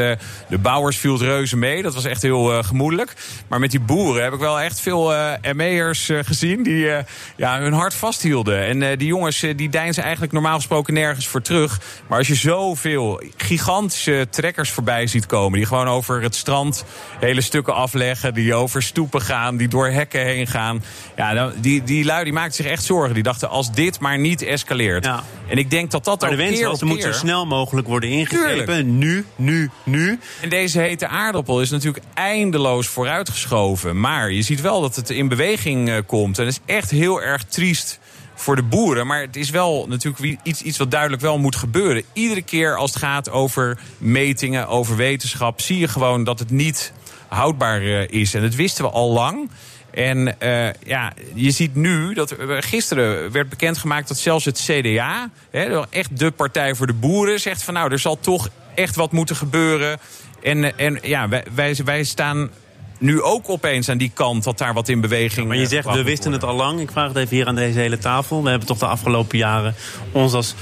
de 0.49 0.59
bouwers 0.59 0.97
viel 0.97 1.13
het 1.13 1.23
reuze 1.23 1.57
mee. 1.57 1.83
Dat 1.83 1.95
was 1.95 2.05
echt 2.05 2.23
heel 2.23 2.53
eh, 2.53 2.65
gemoedelijk. 2.65 3.13
Maar 3.49 3.59
met 3.59 3.71
die 3.71 3.81
boeren 3.81 4.23
heb 4.23 4.33
ik 4.33 4.39
wel 4.39 4.61
echt 4.61 4.81
veel 4.81 5.15
eh 5.15 5.53
ME'ers 5.55 6.09
eh, 6.09 6.19
gezien 6.23 6.63
die 6.63 6.89
ja, 7.37 7.61
hun 7.61 7.73
hart 7.73 7.95
vasthielden. 7.95 8.65
En 8.65 8.99
die 8.99 9.07
jongens 9.07 9.41
die 9.57 9.69
deinzen 9.69 10.03
eigenlijk 10.03 10.33
normaal 10.33 10.57
gesproken 10.57 10.95
nergens 10.95 11.27
voor 11.27 11.43
terug. 11.43 11.81
Maar 12.09 12.19
als 12.19 12.27
je 12.27 12.35
zoveel 12.35 13.23
gigantische 13.37 14.27
trekkers 14.31 14.71
voorbij 14.71 15.07
ziet 15.07 15.27
komen, 15.27 15.59
die 15.59 15.69
gewoon 15.69 15.89
over 15.89 16.23
het 16.23 16.35
strand 16.35 16.85
hele 17.21 17.41
stukken 17.41 17.75
afleggen, 17.75 18.35
die 18.35 18.55
over 18.55 18.83
stoepen 18.83 19.21
gaan, 19.21 19.57
die 19.57 19.69
door 19.69 19.89
hekken 19.89 20.21
heen 20.21 20.47
gaan. 20.47 20.85
Ja, 21.17 21.35
dan, 21.35 21.53
die, 21.61 21.83
die 21.83 22.05
lui 22.05 22.25
die 22.25 22.33
maakten 22.33 22.55
zich 22.55 22.73
echt 22.73 22.85
zorgen. 22.85 23.15
Die 23.15 23.23
dachten, 23.23 23.49
als 23.49 23.73
dit 23.73 24.01
maar 24.01 24.19
niet 24.19 24.43
escaleert. 24.43 25.05
Ja. 25.05 25.25
En 25.49 25.59
ik 25.59 25.71
denk 25.71 25.91
dat 25.91 26.05
dat 26.05 26.21
Maar 26.21 26.31
de 26.31 26.37
ook 26.37 26.43
wens 26.43 26.59
keer 26.59 26.69
was, 26.69 26.81
er 26.81 26.87
moet 26.87 27.03
zo 27.03 27.13
snel 27.13 27.47
mogelijk 27.47 27.87
worden 27.87 28.11
ingegrepen. 28.11 28.67
Tuurlijk. 28.67 28.87
Nu, 28.87 29.25
nu, 29.37 29.71
nu. 29.85 30.19
En 30.41 30.49
deze 30.49 30.81
hete 30.81 31.07
aardappel 31.07 31.61
is 31.61 31.71
natuurlijk 31.71 32.05
eindeloos 32.15 32.87
vooruitgeschoven. 32.87 34.01
Maar 34.01 34.33
je 34.33 34.43
ziet 34.43 34.61
wel 34.61 34.81
dat 34.81 34.97
het 34.97 35.11
in 35.11 35.29
beweging 35.29 35.89
eh, 35.89 35.97
komt. 36.07 36.39
En 36.39 36.45
dat 36.45 36.53
is 36.53 36.75
echt 36.75 36.91
heel 36.91 37.23
erg 37.23 37.45
triest 37.45 37.99
voor 38.35 38.57
de 38.57 38.63
boeren. 38.63 39.07
Maar 39.07 39.21
het 39.21 39.37
is 39.37 39.51
wel 39.51 39.87
natuurlijk 39.89 40.39
iets, 40.43 40.63
iets 40.63 40.79
wat 40.79 40.91
duidelijk 40.91 41.23
wel 41.23 41.39
moet 41.39 41.57
gebeuren. 41.57 42.03
Iedere 42.13 42.43
keer 42.43 42.77
als 42.77 42.91
het 42.91 42.99
gaat 42.99 43.31
over 43.31 43.79
metingen, 43.99 44.69
over 44.69 44.97
wetenschap... 44.97 45.61
zie 45.61 45.79
je 45.79 45.89
gewoon 45.89 46.25
dat 46.25 46.39
het 46.39 46.51
niet 46.51 46.93
houdbaar 47.29 47.81
eh, 47.81 48.09
is. 48.09 48.35
En 48.35 48.43
dat 48.43 48.55
wisten 48.55 48.85
we 48.85 48.91
al 48.91 49.13
lang. 49.13 49.51
En 49.91 50.41
eh, 50.41 50.69
ja, 50.85 51.13
je 51.35 51.51
ziet 51.51 51.75
nu 51.75 52.15
dat 52.15 52.35
gisteren 52.49 53.33
werd 53.33 53.49
bekendgemaakt 53.49 54.09
dat 54.09 54.19
zelfs 54.19 54.45
het 54.45 54.61
CDA, 54.67 55.31
hè, 55.51 55.87
echt 55.91 56.19
de 56.19 56.31
partij 56.31 56.75
voor 56.75 56.87
de 56.87 56.93
boeren, 56.93 57.41
zegt 57.41 57.63
van 57.63 57.75
nou, 57.75 57.93
er 57.93 57.99
zal 57.99 58.19
toch 58.21 58.49
echt 58.77 58.97
wat 58.97 59.13
moeten 59.13 59.37
gebeuren. 59.37 59.99
En, 60.43 60.79
en 60.79 60.99
ja, 61.03 61.29
wij, 61.29 61.45
wij, 61.55 61.77
wij 61.85 62.05
staan 62.05 62.51
nu 62.99 63.23
ook 63.23 63.49
opeens 63.49 63.89
aan 63.89 63.99
die 63.99 64.11
kant 64.15 64.45
dat 64.45 64.59
daar 64.59 64.75
wat 64.75 64.89
in 64.89 65.01
beweging. 65.01 65.47
Maar 65.47 65.57
je 65.57 65.63
eh, 65.63 65.69
zegt, 65.69 65.91
we 65.91 66.03
wisten 66.03 66.33
het 66.33 66.45
al 66.45 66.55
lang. 66.55 66.81
Ik 66.81 66.91
vraag 66.91 67.09
het 67.09 67.17
even 67.17 67.37
hier 67.37 67.47
aan 67.47 67.55
deze 67.55 67.79
hele 67.79 67.99
tafel. 67.99 68.43
We 68.43 68.49
hebben 68.49 68.69
toch 68.69 68.79
de 68.79 68.87
afgelopen 68.87 69.39
jaren 69.39 69.75
ons 70.13 70.33
als 70.33 70.55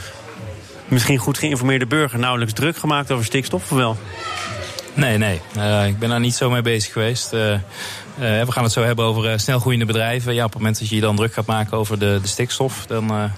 misschien 0.88 1.18
goed 1.18 1.38
geïnformeerde 1.38 1.86
burger 1.86 2.18
nauwelijks 2.18 2.52
druk 2.52 2.76
gemaakt 2.76 3.10
over 3.10 3.24
stikstof, 3.24 3.72
of 3.72 3.78
wel? 3.78 3.96
Nee, 4.94 5.18
nee. 5.18 5.40
Eh, 5.56 5.86
ik 5.86 5.98
ben 5.98 6.08
daar 6.08 6.20
niet 6.20 6.34
zo 6.34 6.50
mee 6.50 6.62
bezig 6.62 6.92
geweest. 6.92 7.32
Eh, 7.32 7.52
eh, 7.52 7.60
we 8.18 8.52
gaan 8.52 8.62
het 8.62 8.72
zo 8.72 8.82
hebben 8.82 9.04
over 9.04 9.30
eh, 9.30 9.38
snelgroeiende 9.38 9.84
bedrijven. 9.84 10.34
Ja, 10.34 10.44
op 10.44 10.52
het 10.52 10.58
moment 10.58 10.78
dat 10.78 10.88
je 10.88 10.94
je 10.94 11.00
dan 11.00 11.16
druk 11.16 11.32
gaat 11.32 11.46
maken 11.46 11.76
over 11.76 11.98
de, 11.98 12.18
de 12.22 12.28
stikstof, 12.28 12.86
dan, 12.86 13.30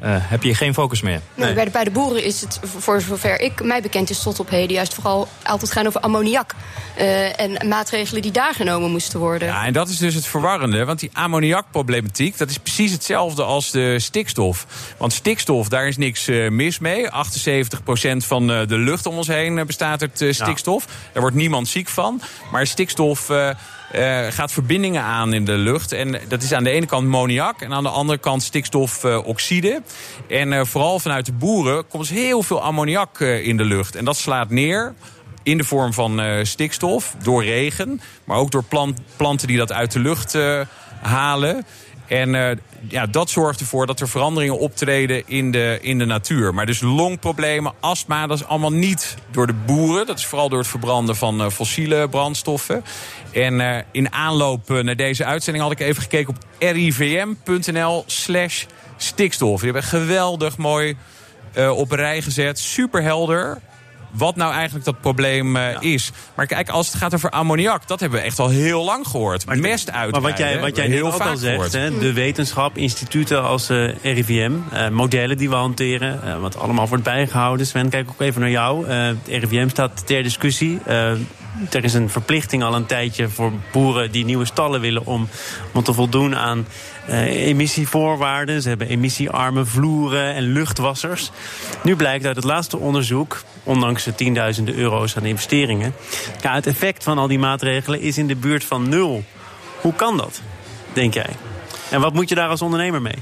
eh, 0.00 0.16
heb 0.18 0.42
je 0.42 0.54
geen 0.54 0.74
focus 0.74 1.02
meer. 1.02 1.20
Nee, 1.34 1.54
bij, 1.54 1.64
de, 1.64 1.70
bij 1.70 1.84
de 1.84 1.90
boeren 1.90 2.24
is 2.24 2.40
het, 2.40 2.60
voor 2.78 3.00
zover 3.00 3.40
ik 3.40 3.62
mij 3.64 3.82
bekend 3.82 4.10
is 4.10 4.22
tot 4.22 4.40
op 4.40 4.50
heden, 4.50 4.74
juist 4.74 4.94
vooral 4.94 5.28
altijd 5.42 5.72
gaan 5.72 5.86
over 5.86 6.00
ammoniak. 6.00 6.54
en 7.36 7.68
maatregelen 7.68 8.22
die 8.22 8.30
daar 8.30 8.54
genomen 8.54 8.90
moesten 8.90 9.18
worden. 9.18 9.48
Ja, 9.48 9.64
en 9.64 9.72
dat 9.72 9.88
is 9.88 9.96
dus 9.96 10.14
het 10.14 10.26
verwarrende. 10.26 10.84
Want 10.84 11.00
die 11.00 11.10
ammoniakproblematiek, 11.12 12.38
dat 12.38 12.50
is 12.50 12.58
precies 12.58 12.92
hetzelfde 12.92 13.42
als 13.42 13.70
de 13.70 13.98
stikstof. 13.98 14.66
Want 14.98 15.12
stikstof, 15.12 15.68
daar 15.68 15.88
is 15.88 15.96
niks 15.96 16.26
mis 16.48 16.78
mee. 16.78 17.06
78% 17.06 17.10
van 18.16 18.46
de 18.46 18.78
lucht 18.78 19.06
om 19.06 19.16
ons 19.16 19.26
heen 19.26 19.66
bestaat 19.66 20.00
uit 20.00 20.34
stikstof. 20.34 20.86
Daar 21.12 21.22
wordt 21.22 21.36
niemand 21.36 21.68
ziek 21.68 21.88
van. 21.88 22.22
Maar 22.52 22.66
stikstof 22.66 23.30
uh, 23.94 24.26
gaat 24.30 24.52
verbindingen 24.52 25.02
aan 25.02 25.32
in 25.32 25.44
de 25.44 25.52
lucht. 25.52 25.92
En 25.92 26.20
dat 26.28 26.42
is 26.42 26.52
aan 26.52 26.64
de 26.64 26.70
ene 26.70 26.86
kant 26.86 27.04
ammoniak 27.04 27.60
en 27.60 27.72
aan 27.72 27.82
de 27.82 27.88
andere 27.88 28.18
kant 28.18 28.42
stikstofoxide. 28.42 29.82
en 30.28 30.52
uh, 30.52 30.64
vooral 30.64 30.98
vanuit 30.98 31.26
de 31.26 31.32
boeren 31.32 31.86
komt 31.88 32.08
dus 32.08 32.18
heel 32.18 32.42
veel 32.42 32.62
ammoniak 32.62 33.18
uh, 33.18 33.46
in 33.46 33.56
de 33.56 33.64
lucht. 33.64 33.96
En 33.96 34.04
dat 34.04 34.16
slaat 34.16 34.50
neer 34.50 34.94
in 35.42 35.58
de 35.58 35.64
vorm 35.64 35.92
van 35.92 36.20
stikstof, 36.46 37.14
door 37.22 37.44
regen. 37.44 38.00
Maar 38.24 38.36
ook 38.36 38.50
door 38.50 38.64
plant, 38.64 39.00
planten 39.16 39.48
die 39.48 39.56
dat 39.56 39.72
uit 39.72 39.92
de 39.92 39.98
lucht 39.98 40.38
halen. 41.00 41.66
En 42.10 42.34
uh, 42.34 42.50
ja, 42.88 43.06
dat 43.06 43.30
zorgt 43.30 43.60
ervoor 43.60 43.86
dat 43.86 44.00
er 44.00 44.08
veranderingen 44.08 44.58
optreden 44.58 45.22
in 45.26 45.50
de, 45.50 45.78
in 45.80 45.98
de 45.98 46.04
natuur. 46.04 46.54
Maar 46.54 46.66
dus 46.66 46.80
longproblemen, 46.80 47.72
astma, 47.80 48.26
dat 48.26 48.38
is 48.38 48.46
allemaal 48.46 48.72
niet 48.72 49.16
door 49.30 49.46
de 49.46 49.54
boeren. 49.66 50.06
Dat 50.06 50.18
is 50.18 50.26
vooral 50.26 50.48
door 50.48 50.58
het 50.58 50.68
verbranden 50.68 51.16
van 51.16 51.40
uh, 51.40 51.48
fossiele 51.50 52.08
brandstoffen. 52.08 52.84
En 53.32 53.60
uh, 53.60 53.76
in 53.90 54.12
aanloop 54.12 54.68
naar 54.68 54.96
deze 54.96 55.24
uitzending 55.24 55.64
had 55.64 55.72
ik 55.72 55.80
even 55.80 56.02
gekeken 56.02 56.34
op 56.34 56.44
rivm.nl 56.58 58.04
slash 58.06 58.64
stikstof. 58.96 59.60
Die 59.60 59.72
hebben 59.72 59.88
geweldig 59.88 60.56
mooi 60.56 60.96
op 61.74 61.90
een 61.90 61.96
rij 61.96 62.22
gezet. 62.22 62.58
Super 62.58 63.02
helder 63.02 63.58
wat 64.10 64.36
nou 64.36 64.52
eigenlijk 64.52 64.84
dat 64.84 65.00
probleem 65.00 65.56
uh, 65.56 65.76
is. 65.80 66.10
Maar 66.34 66.46
kijk, 66.46 66.68
als 66.68 66.86
het 66.86 66.96
gaat 66.96 67.14
over 67.14 67.30
ammoniak, 67.30 67.88
dat 67.88 68.00
hebben 68.00 68.18
we 68.18 68.24
echt 68.24 68.38
al 68.38 68.48
heel 68.48 68.84
lang 68.84 69.06
gehoord. 69.06 69.46
Maar, 69.46 69.58
Mest 69.58 69.90
uit. 69.90 70.12
Maar 70.12 70.20
wat 70.20 70.38
jij, 70.38 70.60
wat 70.60 70.76
jij 70.76 70.86
heel 70.86 71.12
ook 71.12 71.20
al 71.20 71.36
zegt, 71.36 71.72
hè, 71.72 71.98
de 71.98 72.12
wetenschap, 72.12 72.76
instituten 72.76 73.42
als 73.42 73.70
uh, 73.70 73.94
RIVM, 74.02 74.52
uh, 74.72 74.88
modellen 74.88 75.38
die 75.38 75.48
we 75.48 75.54
hanteren, 75.54 76.40
wat 76.40 76.58
allemaal 76.58 76.88
wordt 76.88 77.04
bijgehouden. 77.04 77.66
Sven, 77.66 77.88
kijk 77.88 78.08
ook 78.08 78.20
even 78.20 78.40
naar 78.40 78.50
jou. 78.50 78.88
het 78.88 79.16
RIVM 79.26 79.68
staat 79.68 80.06
ter 80.06 80.22
discussie 80.22 80.78
er 81.70 81.84
is 81.84 81.94
een 81.94 82.10
verplichting 82.10 82.62
al 82.62 82.74
een 82.74 82.86
tijdje 82.86 83.28
voor 83.28 83.52
boeren 83.72 84.12
die 84.12 84.24
nieuwe 84.24 84.44
stallen 84.44 84.80
willen 84.80 85.06
om, 85.06 85.28
om 85.72 85.82
te 85.82 85.92
voldoen 85.92 86.36
aan 86.36 86.66
uh, 87.08 87.46
emissievoorwaarden. 87.46 88.62
Ze 88.62 88.68
hebben 88.68 88.88
emissiearme 88.88 89.64
vloeren 89.64 90.34
en 90.34 90.42
luchtwassers. 90.42 91.30
Nu 91.82 91.96
blijkt 91.96 92.24
uit 92.24 92.36
het 92.36 92.44
laatste 92.44 92.78
onderzoek, 92.78 93.42
ondanks 93.62 94.04
de 94.04 94.14
tienduizenden 94.14 94.74
euro's 94.74 95.16
aan 95.16 95.24
investeringen, 95.24 95.94
ja, 96.40 96.54
het 96.54 96.66
effect 96.66 97.04
van 97.04 97.18
al 97.18 97.26
die 97.26 97.38
maatregelen 97.38 98.00
is 98.00 98.18
in 98.18 98.26
de 98.26 98.36
buurt 98.36 98.64
van 98.64 98.88
nul. 98.88 99.24
Hoe 99.80 99.94
kan 99.94 100.16
dat, 100.16 100.40
denk 100.92 101.14
jij? 101.14 101.30
En 101.90 102.00
wat 102.00 102.12
moet 102.12 102.28
je 102.28 102.34
daar 102.34 102.48
als 102.48 102.62
ondernemer 102.62 103.02
mee? 103.02 103.18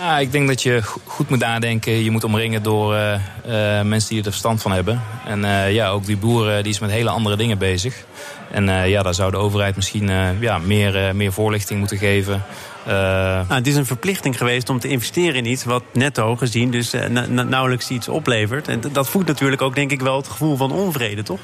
Ja, 0.00 0.18
ik 0.18 0.32
denk 0.32 0.48
dat 0.48 0.62
je 0.62 0.82
goed 1.04 1.28
moet 1.28 1.38
nadenken. 1.38 1.92
Je 2.04 2.10
moet 2.10 2.24
omringen 2.24 2.62
door 2.62 2.94
uh, 2.94 3.14
uh, 3.46 3.82
mensen 3.82 4.08
die 4.08 4.18
er 4.18 4.30
verstand 4.30 4.62
van 4.62 4.72
hebben. 4.72 5.02
En 5.26 5.42
uh, 5.42 5.72
ja, 5.72 5.88
ook 5.88 6.06
die 6.06 6.16
boeren 6.16 6.62
die 6.62 6.72
is 6.72 6.78
met 6.78 6.90
hele 6.90 7.10
andere 7.10 7.36
dingen 7.36 7.58
bezig. 7.58 8.04
En 8.50 8.88
ja, 8.88 9.02
daar 9.02 9.14
zou 9.14 9.30
de 9.30 9.36
overheid 9.36 9.76
misschien 9.76 10.10
ja, 10.40 10.58
meer, 10.58 11.16
meer 11.16 11.32
voorlichting 11.32 11.78
moeten 11.78 11.98
geven. 11.98 12.42
Nou, 12.86 13.54
het 13.54 13.66
is 13.66 13.76
een 13.76 13.86
verplichting 13.86 14.36
geweest 14.36 14.68
om 14.68 14.80
te 14.80 14.88
investeren 14.88 15.34
in 15.34 15.46
iets 15.46 15.64
wat 15.64 15.82
netto 15.92 16.36
gezien 16.36 16.70
dus 16.70 16.94
nauwelijks 17.28 17.90
iets 17.90 18.08
oplevert. 18.08 18.68
En 18.68 18.80
dat 18.92 19.08
voedt 19.08 19.28
natuurlijk 19.28 19.62
ook 19.62 19.74
denk 19.74 19.90
ik 19.90 20.00
wel 20.00 20.16
het 20.16 20.28
gevoel 20.28 20.56
van 20.56 20.72
onvrede, 20.72 21.22
toch? 21.22 21.40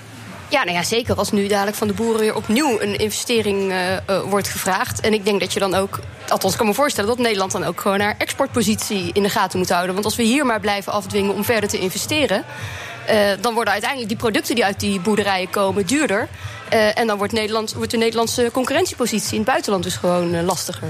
Ja, 0.49 0.65
nou 0.65 0.77
ja, 0.77 0.83
zeker 0.83 1.15
als 1.15 1.33
nu 1.33 1.47
dadelijk 1.47 1.77
van 1.77 1.87
de 1.87 1.93
boeren 1.93 2.21
weer 2.21 2.35
opnieuw 2.35 2.81
een 2.81 2.99
investering 2.99 3.71
uh, 3.71 3.93
uh, 3.93 4.21
wordt 4.21 4.49
gevraagd. 4.49 5.01
En 5.01 5.13
ik 5.13 5.25
denk 5.25 5.41
dat 5.41 5.53
je 5.53 5.59
dan 5.59 5.75
ook, 5.75 5.99
althans 6.29 6.57
kan 6.57 6.67
me 6.67 6.75
voorstellen... 6.75 7.11
dat 7.11 7.19
Nederland 7.19 7.53
dan 7.53 7.65
ook 7.65 7.81
gewoon 7.81 8.01
haar 8.01 8.15
exportpositie 8.19 9.11
in 9.13 9.23
de 9.23 9.29
gaten 9.29 9.59
moet 9.59 9.69
houden. 9.69 9.93
Want 9.93 10.05
als 10.05 10.17
we 10.17 10.23
hier 10.23 10.47
maar 10.47 10.61
blijven 10.61 10.93
afdwingen 10.93 11.35
om 11.35 11.45
verder 11.45 11.69
te 11.69 11.79
investeren... 11.79 12.45
Uh, 13.11 13.15
dan 13.41 13.55
worden 13.55 13.73
uiteindelijk 13.73 14.11
die 14.11 14.19
producten 14.21 14.55
die 14.55 14.65
uit 14.65 14.81
die 14.81 15.01
boerderijen 15.01 15.51
komen 15.51 15.87
duurder. 15.87 16.29
en 16.69 17.07
dan 17.07 17.19
wordt, 17.19 17.33
Nederland, 17.33 17.73
wordt 17.73 17.91
de 17.91 17.97
Nederlandse 17.97 18.49
concurrentiepositie 18.53 19.33
in 19.33 19.39
het 19.39 19.49
buitenland 19.49 19.83
dus 19.83 19.97
gewoon 19.97 20.45
lastiger. 20.45 20.89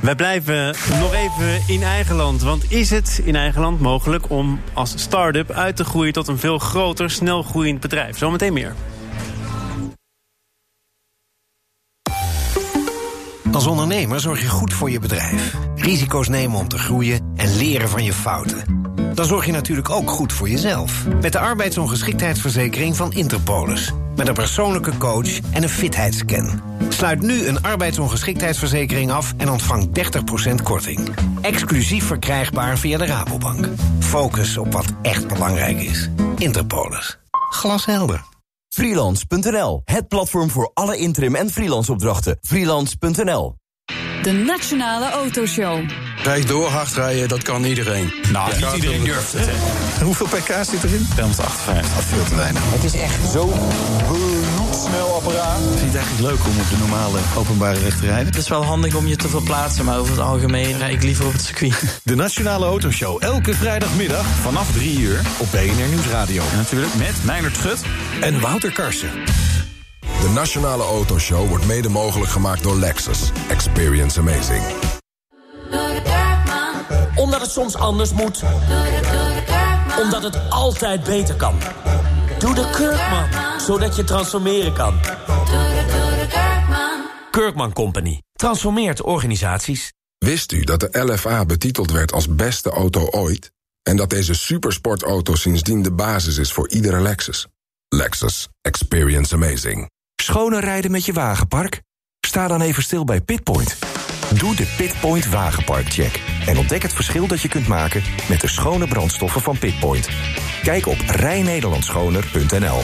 Wij 0.00 0.14
blijven 0.14 0.74
nog 1.00 1.14
even 1.14 1.62
in 1.66 1.82
eigen 1.82 2.16
land. 2.16 2.42
Want 2.42 2.72
is 2.72 2.90
het 2.90 3.20
in 3.24 3.36
eigen 3.36 3.60
land 3.60 3.80
mogelijk 3.80 4.30
om 4.30 4.60
als 4.72 4.92
start-up 4.96 5.50
uit 5.50 5.76
te 5.76 5.84
groeien 5.84 6.12
tot 6.12 6.28
een 6.28 6.38
veel 6.38 6.58
groter, 6.58 7.10
snel 7.10 7.42
groeiend 7.42 7.80
bedrijf? 7.80 8.18
Zometeen 8.18 8.52
meer. 8.52 8.74
Als 13.52 13.66
ondernemer 13.66 14.20
zorg 14.20 14.40
je 14.40 14.48
goed 14.48 14.72
voor 14.72 14.90
je 14.90 14.98
bedrijf. 14.98 15.54
Risico's 15.76 16.28
nemen 16.28 16.58
om 16.58 16.68
te 16.68 16.78
groeien 16.78 17.32
en 17.36 17.56
leren 17.56 17.88
van 17.88 18.04
je 18.04 18.12
fouten. 18.12 18.82
Dan 19.14 19.24
zorg 19.24 19.46
je 19.46 19.52
natuurlijk 19.52 19.90
ook 19.90 20.10
goed 20.10 20.32
voor 20.32 20.48
jezelf. 20.48 21.06
Met 21.20 21.32
de 21.32 21.38
arbeidsongeschiktheidsverzekering 21.38 22.96
van 22.96 23.12
Interpolis. 23.12 23.92
Met 24.18 24.28
een 24.28 24.34
persoonlijke 24.34 24.96
coach 24.96 25.40
en 25.52 25.62
een 25.62 25.68
fitheidsscan. 25.68 26.60
Sluit 26.88 27.20
nu 27.20 27.46
een 27.46 27.62
arbeidsongeschiktheidsverzekering 27.62 29.10
af 29.10 29.34
en 29.36 29.50
ontvang 29.50 29.88
30% 29.88 30.62
korting. 30.62 31.14
Exclusief 31.40 32.04
verkrijgbaar 32.04 32.78
via 32.78 32.98
de 32.98 33.06
Rabobank. 33.06 33.68
Focus 33.98 34.56
op 34.56 34.72
wat 34.72 34.86
echt 35.02 35.28
belangrijk 35.28 35.80
is. 35.80 36.10
Interpolis. 36.38 37.18
Glashelder. 37.50 38.24
Freelance.nl, 38.68 39.82
het 39.84 40.08
platform 40.08 40.50
voor 40.50 40.70
alle 40.74 40.96
interim 40.96 41.34
en 41.34 41.50
freelance 41.50 41.92
opdrachten. 41.92 42.38
Freelance.nl. 42.40 43.56
De 44.22 44.32
Nationale 44.32 45.10
Autoshow. 45.10 45.88
Rijd 46.28 46.48
door, 46.48 46.68
hard 46.68 46.92
rijden, 46.92 47.28
dat 47.28 47.42
kan 47.42 47.64
iedereen. 47.64 48.12
Nou, 48.32 48.56
niet 48.56 48.74
iedereen 48.74 49.04
durft 49.04 49.32
het, 49.32 49.46
hè. 49.46 50.04
Hoeveel 50.04 50.26
pk 50.26 50.64
zit 50.70 50.84
erin? 50.84 51.06
258. 51.10 51.94
Dat 51.94 52.04
veel 52.04 52.24
te 52.24 52.34
weinig. 52.34 52.62
Het 52.64 52.84
is 52.84 52.94
echt 52.94 53.30
zo 53.32 53.52
bloedsnel 54.08 55.14
apparaat. 55.14 55.58
Ik 55.58 55.78
vind 55.78 55.92
het 55.92 55.94
eigenlijk 55.94 56.20
leuk 56.20 56.46
om 56.46 56.60
op 56.60 56.70
de 56.70 56.76
normale 56.78 57.18
openbare 57.36 57.80
weg 57.80 57.98
te 57.98 58.06
rijden. 58.06 58.26
Het 58.26 58.36
is 58.36 58.48
wel 58.48 58.64
handig 58.64 58.94
om 58.94 59.06
je 59.06 59.16
te 59.16 59.28
verplaatsen, 59.28 59.84
maar 59.84 59.98
over 59.98 60.10
het 60.10 60.20
algemeen 60.20 60.78
rijd 60.78 60.94
ik 60.94 61.02
liever 61.02 61.26
op 61.26 61.32
het 61.32 61.42
circuit. 61.42 62.00
De 62.04 62.14
Nationale 62.14 62.64
Autoshow, 62.64 63.22
elke 63.22 63.54
vrijdagmiddag 63.54 64.26
vanaf 64.26 64.72
3 64.72 64.98
uur 64.98 65.20
op 65.38 65.46
BNR 65.50 65.88
Nieuwsradio. 65.88 66.42
En 66.50 66.56
natuurlijk 66.56 66.94
met 66.94 67.24
Meijnerd 67.24 67.56
Schut 67.56 67.82
en 68.20 68.40
Wouter 68.40 68.72
Karsen. 68.72 69.10
De 70.00 70.30
Nationale 70.34 70.82
Autoshow 70.82 71.48
wordt 71.48 71.66
mede 71.66 71.88
mogelijk 71.88 72.30
gemaakt 72.30 72.62
door 72.62 72.76
Lexus. 72.76 73.30
Experience 73.48 74.20
amazing. 74.20 74.62
Omdat 77.18 77.40
het 77.40 77.50
soms 77.50 77.76
anders 77.76 78.12
moet. 78.12 78.42
Omdat 80.02 80.22
het 80.22 80.50
altijd 80.50 81.04
beter 81.04 81.34
kan. 81.34 81.58
Doe 82.38 82.54
de 82.54 82.70
Kurkman, 82.70 83.28
zodat 83.60 83.96
je 83.96 84.04
transformeren 84.04 84.72
kan. 84.72 85.00
Kurkman 87.30 87.72
Company. 87.72 88.22
Transformeert 88.32 89.02
organisaties. 89.02 89.92
Wist 90.18 90.52
u 90.52 90.64
dat 90.64 90.80
de 90.80 90.88
LFA 90.92 91.44
betiteld 91.44 91.90
werd 91.90 92.12
als 92.12 92.34
beste 92.34 92.70
auto 92.70 93.06
ooit? 93.10 93.50
En 93.82 93.96
dat 93.96 94.10
deze 94.10 94.34
supersportauto 94.34 95.34
sindsdien 95.34 95.82
de 95.82 95.92
basis 95.92 96.36
is 96.36 96.52
voor 96.52 96.68
iedere 96.68 97.00
Lexus? 97.00 97.46
Lexus. 97.88 98.48
Experience 98.60 99.34
amazing. 99.34 99.90
Schoner 100.22 100.60
rijden 100.60 100.90
met 100.90 101.04
je 101.04 101.12
wagenpark? 101.12 101.82
Sta 102.26 102.48
dan 102.48 102.60
even 102.60 102.82
stil 102.82 103.04
bij 103.04 103.20
Pitpoint. 103.20 103.87
Doe 104.34 104.54
de 104.54 104.74
Pitpoint 104.76 105.26
Wagenparkcheck. 105.26 106.22
En 106.46 106.58
ontdek 106.58 106.82
het 106.82 106.92
verschil 106.92 107.26
dat 107.26 107.40
je 107.40 107.48
kunt 107.48 107.68
maken 107.68 108.02
met 108.28 108.40
de 108.40 108.48
schone 108.48 108.88
brandstoffen 108.88 109.40
van 109.40 109.58
Pitpoint. 109.58 110.08
Kijk 110.62 110.86
op 110.86 110.98
rijnederlandschoner.nl. 111.06 112.80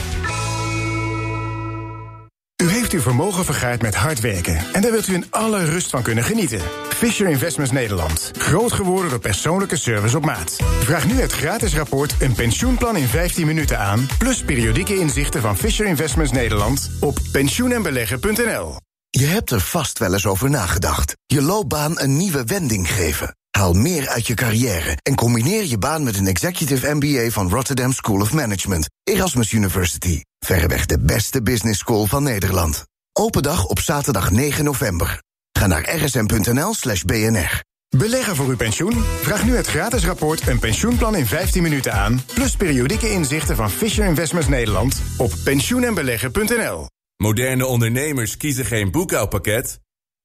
U 2.63 2.69
heeft 2.69 2.91
uw 2.91 2.99
vermogen 2.99 3.45
vergaard 3.45 3.81
met 3.81 3.95
hard 3.95 4.19
werken. 4.19 4.57
En 4.73 4.81
daar 4.81 4.91
wilt 4.91 5.07
u 5.07 5.13
in 5.13 5.25
alle 5.29 5.65
rust 5.65 5.89
van 5.89 6.01
kunnen 6.01 6.23
genieten. 6.23 6.61
Fisher 6.89 7.27
Investments 7.27 7.71
Nederland. 7.71 8.31
Groot 8.37 8.71
geworden 8.71 9.09
door 9.09 9.19
persoonlijke 9.19 9.77
service 9.77 10.17
op 10.17 10.25
maat. 10.25 10.55
Vraag 10.79 11.07
nu 11.07 11.21
het 11.21 11.31
gratis 11.31 11.75
rapport 11.75 12.15
Een 12.19 12.33
pensioenplan 12.33 12.97
in 12.97 13.07
15 13.07 13.45
minuten 13.45 13.79
aan... 13.79 14.07
plus 14.17 14.43
periodieke 14.43 14.99
inzichten 14.99 15.41
van 15.41 15.57
Fisher 15.57 15.85
Investments 15.85 16.31
Nederland... 16.31 16.91
op 16.99 17.17
pensioenenbeleggen.nl. 17.31 18.84
Je 19.17 19.25
hebt 19.25 19.51
er 19.51 19.61
vast 19.61 19.99
wel 19.99 20.13
eens 20.13 20.25
over 20.25 20.49
nagedacht. 20.49 21.17
Je 21.25 21.41
loopbaan 21.41 21.99
een 21.99 22.17
nieuwe 22.17 22.43
wending 22.43 22.91
geven. 22.91 23.35
Haal 23.57 23.73
meer 23.73 24.09
uit 24.09 24.27
je 24.27 24.33
carrière 24.33 24.97
en 25.01 25.15
combineer 25.15 25.65
je 25.65 25.77
baan 25.77 26.03
met 26.03 26.17
een 26.17 26.27
executive 26.27 26.93
MBA 26.93 27.29
van 27.29 27.49
Rotterdam 27.49 27.91
School 27.91 28.21
of 28.21 28.33
Management, 28.33 28.89
Erasmus 29.03 29.51
University. 29.51 30.21
Verreweg 30.39 30.85
de 30.85 30.99
beste 30.99 31.41
business 31.41 31.79
school 31.79 32.05
van 32.05 32.23
Nederland. 32.23 32.83
Open 33.13 33.43
dag 33.43 33.65
op 33.65 33.79
zaterdag 33.79 34.31
9 34.31 34.63
november. 34.63 35.21
Ga 35.51 35.67
naar 35.67 35.95
rsm.nl 35.95 36.73
slash 36.73 37.01
bnr. 37.01 37.63
Beleggen 37.97 38.35
voor 38.35 38.47
uw 38.47 38.55
pensioen? 38.55 39.03
Vraag 39.21 39.45
nu 39.45 39.55
het 39.55 39.67
gratis 39.67 40.05
rapport 40.05 40.47
Een 40.47 40.59
pensioenplan 40.59 41.15
in 41.15 41.25
15 41.25 41.61
minuten 41.61 41.93
aan... 41.93 42.21
plus 42.33 42.55
periodieke 42.55 43.11
inzichten 43.11 43.55
van 43.55 43.69
Fisher 43.69 44.05
Investments 44.05 44.47
Nederland... 44.47 45.01
op 45.17 45.31
pensioenenbeleggen.nl. 45.43 46.87
Moderne 47.17 47.65
ondernemers 47.65 48.37
kiezen 48.37 48.65
geen 48.65 48.91
boekhoudpakket. 48.91 49.79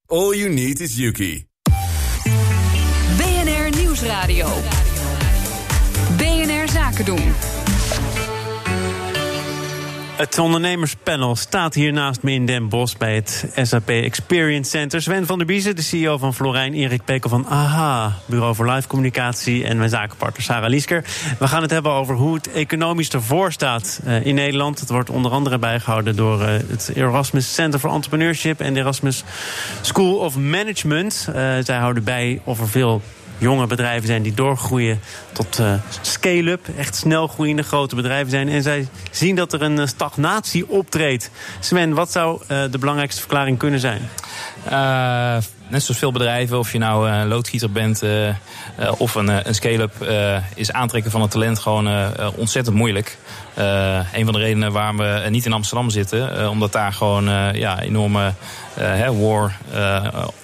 All 0.07 0.35
you 0.35 0.49
need 0.53 0.81
is 0.81 0.97
Yuki. 0.97 1.47
BNR 3.17 3.77
Nieuwsradio. 3.77 4.49
BNR 6.17 6.69
Zaken 6.69 7.05
doen. 7.05 7.33
Het 10.21 10.39
ondernemerspanel 10.39 11.37
staat 11.37 11.75
hier 11.75 11.93
naast 11.93 12.23
me 12.23 12.33
in 12.33 12.47
Den 12.47 12.69
Bosch 12.69 12.97
bij 12.97 13.15
het 13.15 13.53
SAP 13.57 13.89
Experience 13.89 14.71
Center. 14.71 15.03
Sven 15.03 15.27
van 15.27 15.39
der 15.39 15.47
Biezen, 15.47 15.77
de 15.77 15.83
CEO 15.83 16.19
van 16.19 16.35
Florijn, 16.35 16.75
Erik 16.75 17.05
Pekel 17.05 17.31
van 17.31 17.47
AHA, 17.47 18.17
Bureau 18.27 18.55
voor 18.55 18.71
Live 18.71 18.89
Communicatie 18.89 19.65
en 19.65 19.77
mijn 19.77 19.91
zakenpartner 19.91 20.43
Sarah 20.43 20.71
Liesker. 20.71 21.05
We 21.39 21.49
gaan 21.49 21.63
het 21.63 21.71
hebben 21.71 21.93
over 21.93 22.15
hoe 22.15 22.35
het 22.35 22.53
economisch 22.53 23.09
ervoor 23.09 23.53
staat 23.53 24.01
uh, 24.07 24.27
in 24.27 24.35
Nederland. 24.35 24.81
Het 24.81 24.91
wordt 24.91 25.11
onder 25.11 25.31
andere 25.31 25.59
bijgehouden 25.59 26.17
door 26.17 26.41
uh, 26.41 26.47
het 26.47 26.91
Erasmus 26.95 27.55
Center 27.55 27.81
for 27.81 27.91
Entrepreneurship 27.91 28.61
en 28.61 28.75
de 28.75 28.81
Erasmus 28.81 29.25
School 29.81 30.17
of 30.17 30.37
Management. 30.37 31.27
Uh, 31.29 31.35
zij 31.65 31.77
houden 31.77 32.05
bij 32.05 32.41
of 32.45 32.61
er 32.61 32.69
veel 32.69 33.03
jonge 33.41 33.67
bedrijven 33.67 34.07
zijn 34.07 34.23
die 34.23 34.35
doorgroeien 34.35 35.01
tot 35.33 35.59
uh, 35.59 35.75
scale-up. 36.01 36.67
Echt 36.77 36.95
snel 36.97 37.27
groeiende 37.27 37.63
grote 37.63 37.95
bedrijven 37.95 38.31
zijn. 38.31 38.49
En 38.49 38.63
zij 38.63 38.89
zien 39.11 39.37
dat 39.37 39.53
er 39.53 39.63
een 39.63 39.89
stagnatie 39.89 40.69
optreedt. 40.69 41.31
Sven, 41.61 41.95
wat 41.95 42.13
zou 42.13 42.43
uh, 42.43 42.63
de 42.71 42.79
belangrijkste 42.79 43.21
verklaring 43.21 43.59
kunnen 43.59 43.81
zijn? 43.81 44.09
Net 45.69 45.83
zoals 45.83 45.99
veel 45.99 46.13
bedrijven, 46.13 46.59
of 46.59 46.73
je 46.73 46.79
nou 46.79 47.11
een 47.11 47.29
loodgieter 47.29 47.71
bent 47.73 48.03
of 48.99 49.15
een, 49.15 49.49
een 49.49 49.55
scale-up, 49.55 49.93
is 50.55 50.73
aantrekken 50.73 51.11
van 51.11 51.21
het 51.21 51.31
talent 51.31 51.59
gewoon 51.59 51.89
ontzettend 52.37 52.77
moeilijk. 52.77 53.19
Een 54.13 54.25
van 54.25 54.33
de 54.33 54.39
redenen 54.39 54.73
waarom 54.73 54.97
we 54.97 55.27
niet 55.31 55.47
in 55.47 55.53
Amsterdam 55.53 55.91
zitten, 55.91 56.51
omdat 56.51 56.73
daar 56.73 56.93
gewoon 56.93 57.25
ja, 57.55 57.81
enorme 57.81 58.33
war 59.21 59.57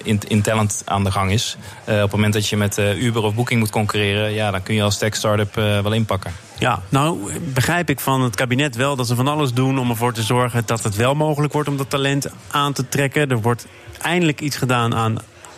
in, 0.02 0.20
in, 0.28 0.42
talent 0.42 0.82
aan 0.84 1.04
de 1.04 1.10
gang 1.10 1.30
is. 1.30 1.56
op 1.86 1.94
het 1.94 2.10
moment 2.10 2.32
dat 2.32 2.48
je 2.48 2.56
met 2.56 2.78
Uber 2.78 3.22
of 3.22 3.34
Booking 3.34 3.60
moet 3.60 3.70
concurreren, 3.70 4.32
ja, 4.32 4.50
dan 4.50 4.62
kun 4.62 4.74
je 4.74 4.82
als 4.82 4.98
tech-startup 4.98 5.54
wel 5.54 5.92
inpakken. 5.92 6.32
Ja, 6.58 6.82
nou 6.88 7.40
begrijp 7.40 7.90
ik 7.90 8.00
van 8.00 8.22
het 8.22 8.36
kabinet 8.36 8.76
wel 8.76 8.96
dat 8.96 9.06
ze 9.06 9.14
van 9.14 9.28
alles 9.28 9.52
doen 9.52 9.78
om 9.78 9.90
ervoor 9.90 10.12
te 10.12 10.22
zorgen 10.22 10.62
dat 10.66 10.82
het 10.82 10.96
wel 10.96 11.14
mogelijk 11.14 11.52
wordt 11.52 11.68
om 11.68 11.76
dat 11.76 11.90
talent 11.90 12.26
aan 12.50 12.72
te 12.72 12.88
trekken. 12.88 13.30
Er 13.30 13.40
wordt 13.40 13.66
eindelijk 14.02 14.40
iets 14.40 14.56
gedaan 14.56 14.94
aan 14.94 15.16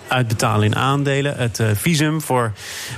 uitbetalen 0.08 0.66
in 0.66 0.76
aandelen. 0.76 1.36
Het 1.36 1.58
uh, 1.58 1.68
visum 1.74 2.20
voor 2.20 2.52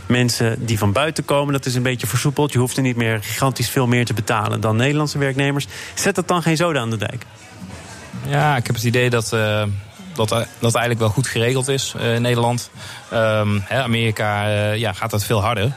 mensen 0.07 0.67
die 0.67 0.79
van 0.79 0.93
buiten 0.93 1.25
komen, 1.25 1.53
dat 1.53 1.67
is 1.67 1.75
een 1.75 1.83
beetje 1.83 2.07
versoepeld. 2.07 2.53
Je 2.53 2.59
hoeft 2.59 2.77
er 2.77 2.83
niet 2.83 2.97
meer 2.97 3.19
gigantisch 3.23 3.71
veel 3.71 3.87
meer 3.87 4.05
te 4.05 4.15
betalen 4.15 4.61
dan 4.61 4.77
Nederlandse 4.77 5.19
werknemers. 5.19 5.67
Zet 5.95 6.15
dat 6.15 6.29
dan 6.29 6.43
geen 6.43 6.57
zoden 6.57 6.83
aan 6.83 6.91
de 6.91 6.97
dijk? 6.97 7.25
Ja, 8.27 8.57
ik 8.57 8.67
heb 8.67 8.75
het 8.75 8.85
idee 8.85 9.11
dat. 9.11 9.37
Dat 10.15 10.29
dat 10.59 10.75
eigenlijk 10.75 10.99
wel 10.99 11.09
goed 11.09 11.27
geregeld 11.27 11.69
is 11.69 11.95
uh, 11.97 12.15
in 12.15 12.23
Nederland. 12.23 12.71
Um, 13.13 13.63
hè, 13.65 13.83
Amerika 13.83 14.49
uh, 14.49 14.77
ja, 14.77 14.93
gaat 14.93 15.11
dat 15.11 15.25
veel 15.25 15.43
harder. 15.43 15.73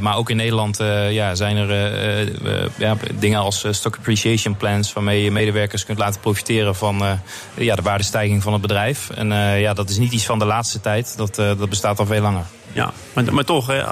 Maar 0.00 0.16
ook 0.16 0.30
in 0.30 0.36
Nederland 0.36 0.76
ja, 1.10 1.34
zijn 1.34 1.56
er 1.56 2.68
ja, 2.76 2.96
dingen 3.14 3.38
als 3.40 3.66
stock 3.70 3.96
appreciation 3.96 4.56
plans... 4.56 4.92
waarmee 4.92 5.22
je 5.22 5.30
medewerkers 5.30 5.84
kunt 5.84 5.98
laten 5.98 6.20
profiteren 6.20 6.74
van 6.74 7.20
ja, 7.54 7.74
de 7.74 7.82
waardestijging 7.82 8.42
van 8.42 8.52
het 8.52 8.62
bedrijf. 8.62 9.10
En 9.10 9.28
ja, 9.58 9.74
dat 9.74 9.90
is 9.90 9.98
niet 9.98 10.12
iets 10.12 10.24
van 10.24 10.38
de 10.38 10.44
laatste 10.44 10.80
tijd. 10.80 11.16
Dat, 11.16 11.34
dat 11.34 11.68
bestaat 11.68 11.98
al 11.98 12.06
veel 12.06 12.20
langer. 12.20 12.44
Ja, 12.72 12.92
maar, 13.12 13.34
maar 13.34 13.44
toch, 13.44 13.66
hè, 13.66 13.82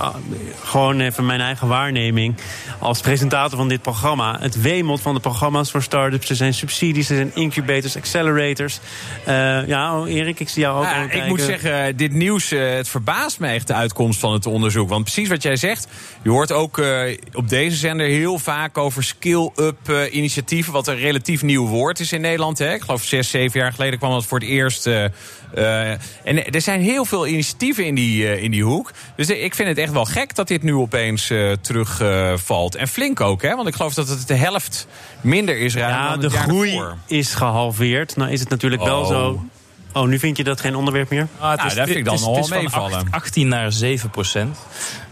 gewoon 0.64 1.00
even 1.00 1.26
mijn 1.26 1.40
eigen 1.40 1.68
waarneming. 1.68 2.34
Als 2.78 3.00
presentator 3.00 3.58
van 3.58 3.68
dit 3.68 3.82
programma. 3.82 4.36
Het 4.40 4.60
wemelt 4.60 5.00
van 5.00 5.14
de 5.14 5.20
programma's 5.20 5.70
voor 5.70 5.82
start-ups. 5.82 6.30
Er 6.30 6.36
zijn 6.36 6.54
subsidies, 6.54 7.10
er 7.10 7.16
zijn 7.16 7.30
incubators, 7.34 7.96
accelerators. 7.96 8.80
Uh, 9.28 9.66
ja, 9.66 10.04
Erik, 10.06 10.40
ik 10.40 10.48
zie 10.48 10.62
jou 10.62 10.78
ook 10.78 10.84
ja, 10.84 11.10
Ik 11.10 11.26
moet 11.26 11.40
zeggen, 11.40 11.96
dit 11.96 12.12
nieuws, 12.12 12.52
uh, 12.52 12.74
het 12.74 12.88
verbaast 12.88 13.40
me 13.40 13.48
echt 13.48 13.66
de 13.66 13.74
uitkomst 13.74 14.20
van 14.20 14.32
het 14.32 14.46
onderzoek. 14.46 14.88
Want 14.88 15.04
precies 15.04 15.28
wat 15.28 15.42
jij 15.42 15.56
zegt, 15.56 15.88
je 16.22 16.30
hoort 16.30 16.52
ook 16.52 16.78
uh, 16.78 17.18
op 17.32 17.48
deze 17.48 17.76
zender 17.76 18.06
heel 18.06 18.38
vaak 18.38 18.78
over 18.78 19.04
skill-up 19.04 20.08
initiatieven. 20.10 20.72
Wat 20.72 20.88
een 20.88 20.98
relatief 20.98 21.42
nieuw 21.42 21.66
woord 21.66 22.00
is 22.00 22.12
in 22.12 22.20
Nederland. 22.20 22.58
Hè. 22.58 22.74
Ik 22.74 22.82
geloof 22.82 23.02
zes, 23.02 23.30
zeven 23.30 23.60
jaar 23.60 23.72
geleden 23.72 23.98
kwam 23.98 24.10
dat 24.10 24.24
voor 24.24 24.38
het 24.38 24.48
eerst. 24.48 24.86
en 24.86 26.52
er 26.52 26.60
zijn 26.60 26.80
heel 26.80 27.04
veel 27.04 27.26
initiatieven 27.26 27.86
in 27.86 27.94
die, 27.94 28.40
in 28.40 28.50
die 28.50 28.62
hoek. 28.70 28.92
Dus 29.16 29.28
ik 29.28 29.54
vind 29.54 29.68
het 29.68 29.78
echt 29.78 29.92
wel 29.92 30.04
gek 30.04 30.34
dat 30.34 30.48
dit 30.48 30.62
nu 30.62 30.74
opeens 30.74 31.30
uh, 31.30 31.52
terugvalt. 31.60 32.74
Uh, 32.74 32.80
en 32.80 32.88
flink 32.88 33.20
ook, 33.20 33.42
hè? 33.42 33.56
Want 33.56 33.68
ik 33.68 33.74
geloof 33.74 33.94
dat 33.94 34.08
het 34.08 34.28
de 34.28 34.34
helft 34.34 34.86
minder 35.20 35.58
is 35.58 35.72
ja, 35.72 36.10
dan 36.10 36.20
de 36.20 36.30
groei 36.30 36.82
is 37.06 37.34
gehalveerd. 37.34 38.16
Nou 38.16 38.30
is 38.30 38.40
het 38.40 38.48
natuurlijk 38.48 38.82
oh. 38.82 38.88
wel 38.88 39.04
zo... 39.04 39.44
Oh, 39.92 40.06
nu 40.06 40.18
vind 40.18 40.36
je 40.36 40.44
dat 40.44 40.60
geen 40.60 40.74
onderwerp 40.74 41.10
meer? 41.10 41.28
Ah, 41.38 41.48
het 41.48 41.56
nou, 41.56 41.68
is, 41.68 41.74
daar 41.74 41.86
vind 41.86 41.98
ik 41.98 42.04
dan 42.04 42.14
het 42.14 42.24
al 42.24 42.34
het 42.34 42.44
is 42.44 42.50
meevallen. 42.50 42.90
Van 42.90 43.10
18 43.10 43.48
naar 43.48 43.72
7 43.72 44.10
procent. 44.10 44.58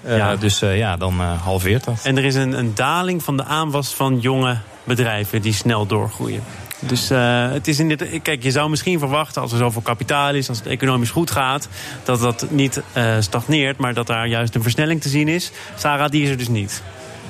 Uh, 0.07 0.17
ja. 0.17 0.37
Dus 0.37 0.63
uh, 0.63 0.79
ja, 0.79 0.97
dan 0.97 1.21
uh, 1.21 1.43
halveert 1.43 1.85
dat. 1.85 2.01
En 2.03 2.17
er 2.17 2.25
is 2.25 2.35
een, 2.35 2.59
een 2.59 2.75
daling 2.75 3.23
van 3.23 3.37
de 3.37 3.45
aanwas 3.45 3.95
van 3.95 4.21
jonge 4.21 4.59
bedrijven 4.85 5.43
die 5.43 5.53
snel 5.53 5.87
doorgroeien. 5.87 6.43
Dus 6.81 7.11
uh, 7.11 7.51
het 7.53 7.69
is 7.69 7.79
in 7.79 7.89
dit. 7.89 8.23
Kijk, 8.23 8.43
je 8.43 8.51
zou 8.51 8.71
misschien 8.71 8.99
verwachten 8.99 9.43
als 9.43 9.53
er 9.53 9.59
zoveel 9.59 9.83
kapitaal 9.83 10.35
is, 10.35 10.49
als 10.49 10.59
het 10.59 10.67
economisch 10.67 11.11
goed 11.11 11.31
gaat, 11.31 11.69
dat 12.05 12.21
dat 12.21 12.47
niet 12.51 12.83
uh, 12.97 13.17
stagneert, 13.21 13.77
maar 13.77 13.95
dat 13.95 14.07
daar 14.07 14.27
juist 14.27 14.55
een 14.55 14.63
versnelling 14.63 15.01
te 15.01 15.09
zien 15.09 15.29
is. 15.29 15.51
Sarah, 15.77 16.11
die 16.11 16.23
is 16.23 16.31
er 16.31 16.39
dus 16.39 16.49
niet. 16.49 16.83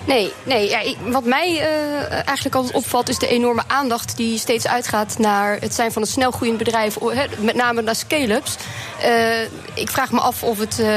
Nee, 0.09 0.33
nee 0.43 0.69
ja, 0.69 0.81
wat 1.01 1.25
mij 1.25 1.51
uh, 1.51 2.13
eigenlijk 2.13 2.55
altijd 2.55 2.75
opvalt... 2.75 3.09
is 3.09 3.19
de 3.19 3.29
enorme 3.29 3.63
aandacht 3.67 4.17
die 4.17 4.39
steeds 4.39 4.67
uitgaat 4.67 5.19
naar 5.19 5.57
het 5.61 5.75
zijn 5.75 5.93
van 5.93 6.03
een 6.03 6.09
snelgroeiend 6.09 6.59
bedrijf. 6.59 6.97
Met 7.39 7.55
name 7.55 7.83
naar 7.83 7.95
scale-ups. 7.95 8.57
Uh, 9.05 9.43
ik 9.75 9.91
vraag 9.91 10.13
me 10.13 10.21
af 10.21 10.43
of, 10.43 10.59
het, 10.59 10.79
uh, 10.79 10.89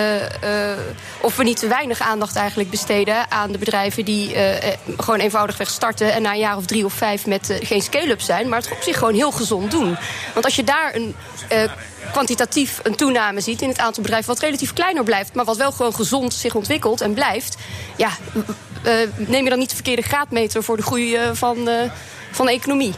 of 1.21 1.35
we 1.35 1.43
niet 1.43 1.59
te 1.59 1.67
weinig 1.67 1.99
aandacht 1.99 2.35
eigenlijk 2.35 2.69
besteden... 2.69 3.31
aan 3.31 3.51
de 3.51 3.57
bedrijven 3.57 4.05
die 4.05 4.35
gewoon 4.97 5.19
eenvoudigweg 5.19 5.69
starten... 5.69 6.13
en 6.13 6.21
na 6.21 6.31
een 6.31 6.39
jaar 6.39 6.57
of 6.57 6.65
drie 6.65 6.85
of 6.85 6.93
vijf 6.93 7.25
met 7.25 7.59
geen 7.61 7.81
scale-up 7.81 8.21
zijn... 8.21 8.49
maar 8.49 8.59
het 8.59 8.71
op 8.71 8.81
zich 8.81 8.97
gewoon 8.97 9.13
heel 9.13 9.31
gezond 9.31 9.71
doen. 9.71 9.97
Want 10.33 10.45
als 10.45 10.55
je 10.55 10.63
daar 10.63 10.95
een 10.95 11.15
kwantitatief 12.11 12.79
een 12.83 12.95
toename 12.95 13.41
ziet 13.41 13.61
in 13.61 13.69
het 13.69 13.79
aantal 13.79 14.03
bedrijven... 14.03 14.33
wat 14.33 14.43
relatief 14.43 14.73
kleiner 14.73 15.03
blijft, 15.03 15.33
maar 15.33 15.45
wat 15.45 15.57
wel 15.57 15.71
gewoon 15.71 15.95
gezond 15.95 16.33
zich 16.33 16.55
ontwikkelt 16.55 17.01
en 17.01 17.13
blijft... 17.13 17.57
ja, 17.95 18.09
neem 19.27 19.43
je 19.43 19.49
dan 19.49 19.59
niet 19.59 19.69
de 19.69 19.75
verkeerde 19.75 20.01
graadmeter 20.01 20.63
voor 20.63 20.77
de 20.77 20.83
groei 20.83 21.15
uh, 21.15 21.29
van, 21.33 21.57
uh, 21.57 21.91
van 22.31 22.45
de 22.45 22.51
economie? 22.51 22.93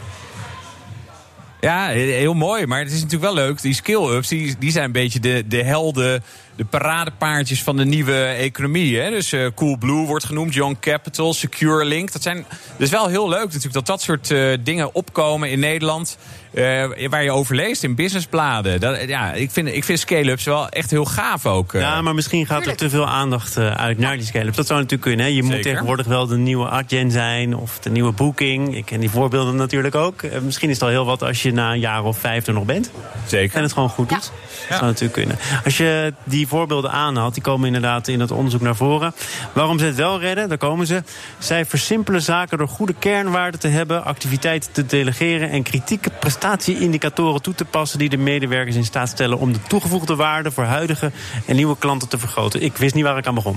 Ja, 1.60 1.88
heel 1.88 2.34
mooi. 2.34 2.66
Maar 2.66 2.78
het 2.78 2.92
is 2.92 3.02
natuurlijk 3.02 3.34
wel 3.34 3.44
leuk. 3.44 3.62
Die 3.62 3.74
skill-ups, 3.74 4.28
die, 4.28 4.56
die 4.58 4.70
zijn 4.70 4.84
een 4.84 4.92
beetje 4.92 5.20
de, 5.20 5.44
de 5.46 5.62
helden 5.62 6.24
de 6.56 6.64
paradepaardjes 6.64 7.62
van 7.62 7.76
de 7.76 7.84
nieuwe 7.84 8.24
economie. 8.24 8.98
Hè? 8.98 9.10
Dus 9.10 9.32
uh, 9.32 9.46
Coolblue 9.54 10.06
wordt 10.06 10.24
genoemd, 10.24 10.54
Young 10.54 10.76
Capital, 10.80 11.34
Secure 11.34 11.84
Link. 11.84 12.12
Dat 12.12 12.22
zijn 12.22 12.44
dus 12.78 12.90
wel 12.90 13.08
heel 13.08 13.28
leuk 13.28 13.44
natuurlijk 13.44 13.72
dat 13.72 13.86
dat 13.86 14.02
soort 14.02 14.30
uh, 14.30 14.56
dingen 14.60 14.94
opkomen 14.94 15.50
in 15.50 15.60
Nederland. 15.60 16.18
Uh, 16.52 17.08
waar 17.08 17.24
je 17.24 17.30
over 17.30 17.54
leest 17.54 17.82
in 17.82 17.94
businessbladen. 17.94 18.80
Dat, 18.80 19.08
ja, 19.08 19.32
ik 19.32 19.50
vind, 19.50 19.68
ik 19.68 19.84
vind 19.84 19.98
scale-ups 19.98 20.44
wel 20.44 20.68
echt 20.68 20.90
heel 20.90 21.04
gaaf 21.04 21.46
ook. 21.46 21.72
Ja, 21.72 22.02
maar 22.02 22.14
misschien 22.14 22.46
gaat 22.46 22.66
er 22.66 22.76
te 22.76 22.90
veel 22.90 23.08
aandacht 23.08 23.58
uit 23.58 23.98
naar 23.98 24.16
die 24.16 24.26
scale-ups. 24.26 24.56
Dat 24.56 24.66
zou 24.66 24.80
natuurlijk 24.80 25.08
kunnen. 25.08 25.26
Hè? 25.26 25.32
Je 25.32 25.42
Zeker. 25.42 25.54
moet 25.54 25.62
tegenwoordig 25.62 26.06
wel 26.06 26.26
de 26.26 26.36
nieuwe 26.36 26.68
Adyen 26.68 27.10
zijn 27.10 27.56
of 27.56 27.78
de 27.78 27.90
nieuwe 27.90 28.12
Booking. 28.12 28.76
Ik 28.76 28.84
ken 28.84 29.00
die 29.00 29.10
voorbeelden 29.10 29.56
natuurlijk 29.56 29.94
ook. 29.94 30.22
misschien 30.42 30.68
is 30.68 30.74
het 30.74 30.84
al 30.84 30.90
heel 30.90 31.04
wat 31.04 31.22
als 31.22 31.42
je 31.42 31.52
na 31.52 31.72
een 31.72 31.80
jaar 31.80 32.04
of 32.04 32.18
vijf 32.18 32.46
er 32.46 32.52
nog 32.52 32.64
bent. 32.64 32.90
Zeker. 33.26 33.56
En 33.56 33.62
het 33.62 33.72
gewoon 33.72 33.88
goed 33.88 34.08
doet. 34.08 34.32
Ja. 34.34 34.68
Dat 34.68 34.78
zou 34.78 34.84
natuurlijk 34.84 35.12
kunnen. 35.12 35.38
Als 35.64 35.76
je 35.76 36.14
die 36.24 36.43
voorbeelden 36.48 36.90
aanhaalt, 36.90 37.34
die 37.34 37.42
komen 37.42 37.66
inderdaad 37.66 38.08
in 38.08 38.20
het 38.20 38.30
onderzoek 38.30 38.60
naar 38.60 38.76
voren. 38.76 39.14
Waarom 39.52 39.78
ze 39.78 39.84
het 39.84 39.94
wel 39.94 40.20
redden, 40.20 40.48
daar 40.48 40.58
komen 40.58 40.86
ze. 40.86 41.02
Zij 41.38 41.64
versimpelen 41.64 42.22
zaken 42.22 42.58
door 42.58 42.68
goede 42.68 42.94
kernwaarden 42.98 43.60
te 43.60 43.68
hebben, 43.68 44.04
activiteiten 44.04 44.72
te 44.72 44.86
delegeren 44.86 45.50
en 45.50 45.62
kritieke 45.62 46.10
prestatieindicatoren 46.20 47.42
toe 47.42 47.54
te 47.54 47.64
passen 47.64 47.98
die 47.98 48.08
de 48.08 48.16
medewerkers 48.16 48.76
in 48.76 48.84
staat 48.84 49.08
stellen 49.08 49.38
om 49.38 49.52
de 49.52 49.62
toegevoegde 49.62 50.16
waarde 50.16 50.50
voor 50.50 50.64
huidige 50.64 51.12
en 51.46 51.56
nieuwe 51.56 51.76
klanten 51.78 52.08
te 52.08 52.18
vergroten. 52.18 52.62
Ik 52.62 52.76
wist 52.76 52.94
niet 52.94 53.04
waar 53.04 53.18
ik 53.18 53.26
aan 53.26 53.34
begon. 53.34 53.56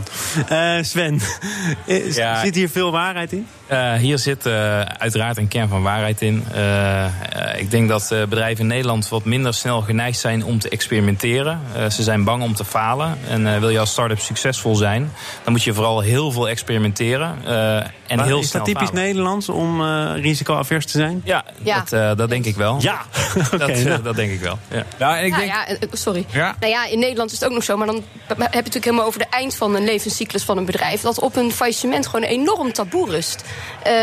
Uh, 0.51 0.73
Sven, 0.81 1.19
ja. 2.13 2.43
zit 2.43 2.55
hier 2.55 2.69
veel 2.69 2.91
waarheid 2.91 3.31
in? 3.31 3.47
Uh, 3.71 3.93
hier 3.93 4.17
zit 4.17 4.45
uh, 4.45 4.81
uiteraard 4.81 5.37
een 5.37 5.47
kern 5.47 5.69
van 5.69 5.81
waarheid 5.81 6.21
in. 6.21 6.43
ik 7.57 7.71
denk 7.71 7.89
dat 7.89 8.07
bedrijven 8.29 8.61
in 8.61 8.67
Nederland 8.67 9.09
wat 9.09 9.25
minder 9.25 9.53
snel 9.53 9.81
geneigd 9.81 10.19
zijn 10.19 10.43
om 10.43 10.59
te 10.59 10.69
experimenteren. 10.69 11.59
ze 11.91 12.03
zijn 12.03 12.23
bang 12.23 12.43
om 12.43 12.53
te 12.53 12.65
falen. 12.77 13.17
En 13.27 13.45
uh, 13.45 13.57
wil 13.57 13.69
je 13.69 13.79
als 13.79 13.91
start-up 13.91 14.19
succesvol 14.19 14.75
zijn, 14.75 15.11
dan 15.43 15.53
moet 15.53 15.63
je 15.63 15.73
vooral 15.73 15.99
heel 15.99 16.31
veel 16.31 16.49
experimenteren. 16.49 17.37
Uh, 17.45 17.75
en 17.75 18.17
maar 18.17 18.25
heel 18.25 18.39
is 18.39 18.49
snel 18.49 18.63
dat 18.63 18.73
typisch 18.73 18.89
falen. 18.89 19.03
Nederlands 19.03 19.49
om 19.49 19.81
uh, 19.81 20.11
risicoavers 20.15 20.85
te 20.85 20.97
zijn? 20.97 21.21
Ja, 21.23 21.45
Ja. 21.63 21.83
Dat, 21.89 22.17
dat 22.17 22.29
denk 22.29 22.45
ik 22.45 22.55
wel. 22.55 22.77
Ja, 22.79 23.01
dat, 23.51 23.53
Oké, 23.61 23.71
eh, 23.71 23.83
nou. 23.83 24.01
dat 24.01 24.15
denk 24.15 24.31
ik 24.31 24.39
wel. 24.39 24.59
Ja. 24.67 24.83
Nou, 24.97 25.17
en 25.17 25.25
ik 25.25 25.31
Nou 25.31 25.45
denk... 25.45 25.53
ja, 25.53 25.67
eh, 25.67 25.87
sorry. 25.91 26.25
Ja. 26.29 26.55
Nou 26.59 26.71
ja, 26.71 26.85
in 26.85 26.99
Nederland 26.99 27.31
is 27.31 27.39
het 27.39 27.49
ook 27.49 27.55
nog 27.55 27.63
zo. 27.63 27.77
Maar 27.77 27.87
dan 27.87 27.95
heb 27.95 28.37
je 28.37 28.43
het 28.43 28.53
natuurlijk 28.53 28.85
helemaal 28.85 29.05
over 29.05 29.19
de 29.19 29.27
eind 29.29 29.55
van 29.55 29.75
een 29.75 29.83
levenscyclus 29.83 30.43
van 30.43 30.57
een 30.57 30.65
bedrijf. 30.65 31.01
Dat 31.01 31.19
op 31.19 31.35
een 31.35 31.51
faillissement 31.51 32.05
gewoon 32.05 32.23
een 32.23 32.29
enorm 32.29 32.73
taboe 32.73 33.09
rust. 33.09 33.43
Eh, 33.83 33.93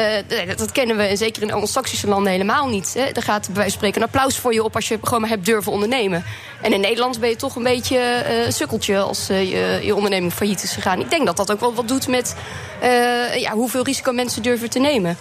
dat, 0.46 0.58
dat 0.58 0.72
kennen 0.72 0.96
we 0.96 1.02
en 1.02 1.16
zeker 1.16 1.42
in 1.42 1.52
anglo-saxische 1.52 2.08
landen 2.08 2.32
helemaal 2.32 2.68
niet. 2.68 2.94
Hè. 2.94 3.02
Er 3.02 3.22
gaat 3.22 3.46
bij 3.46 3.54
wijze 3.54 3.70
van 3.70 3.78
spreken 3.78 4.00
een 4.00 4.06
applaus 4.06 4.38
voor 4.38 4.52
je 4.52 4.64
op 4.64 4.74
als 4.74 4.88
je 4.88 4.98
gewoon 5.02 5.20
maar 5.20 5.30
hebt 5.30 5.44
durven 5.44 5.72
ondernemen. 5.72 6.24
En 6.60 6.72
in 6.72 6.80
Nederland 6.80 7.20
ben 7.20 7.28
je 7.28 7.36
toch 7.36 7.56
een 7.56 7.62
beetje 7.62 7.98
eh, 7.98 8.50
als 8.68 9.28
eh, 9.28 9.50
je, 9.50 9.86
je 9.86 9.94
onderneming 9.94 10.32
failliet 10.32 10.62
is 10.62 10.72
gegaan. 10.72 11.00
Ik 11.00 11.10
denk 11.10 11.26
dat 11.26 11.36
dat 11.36 11.52
ook 11.52 11.60
wel 11.60 11.74
wat 11.74 11.88
doet 11.88 12.08
met 12.08 12.36
eh, 12.80 13.40
ja, 13.40 13.52
hoeveel 13.52 13.84
risico 13.84 14.12
mensen 14.12 14.42
durven 14.42 14.70
te 14.70 14.78
nemen. 14.78 15.16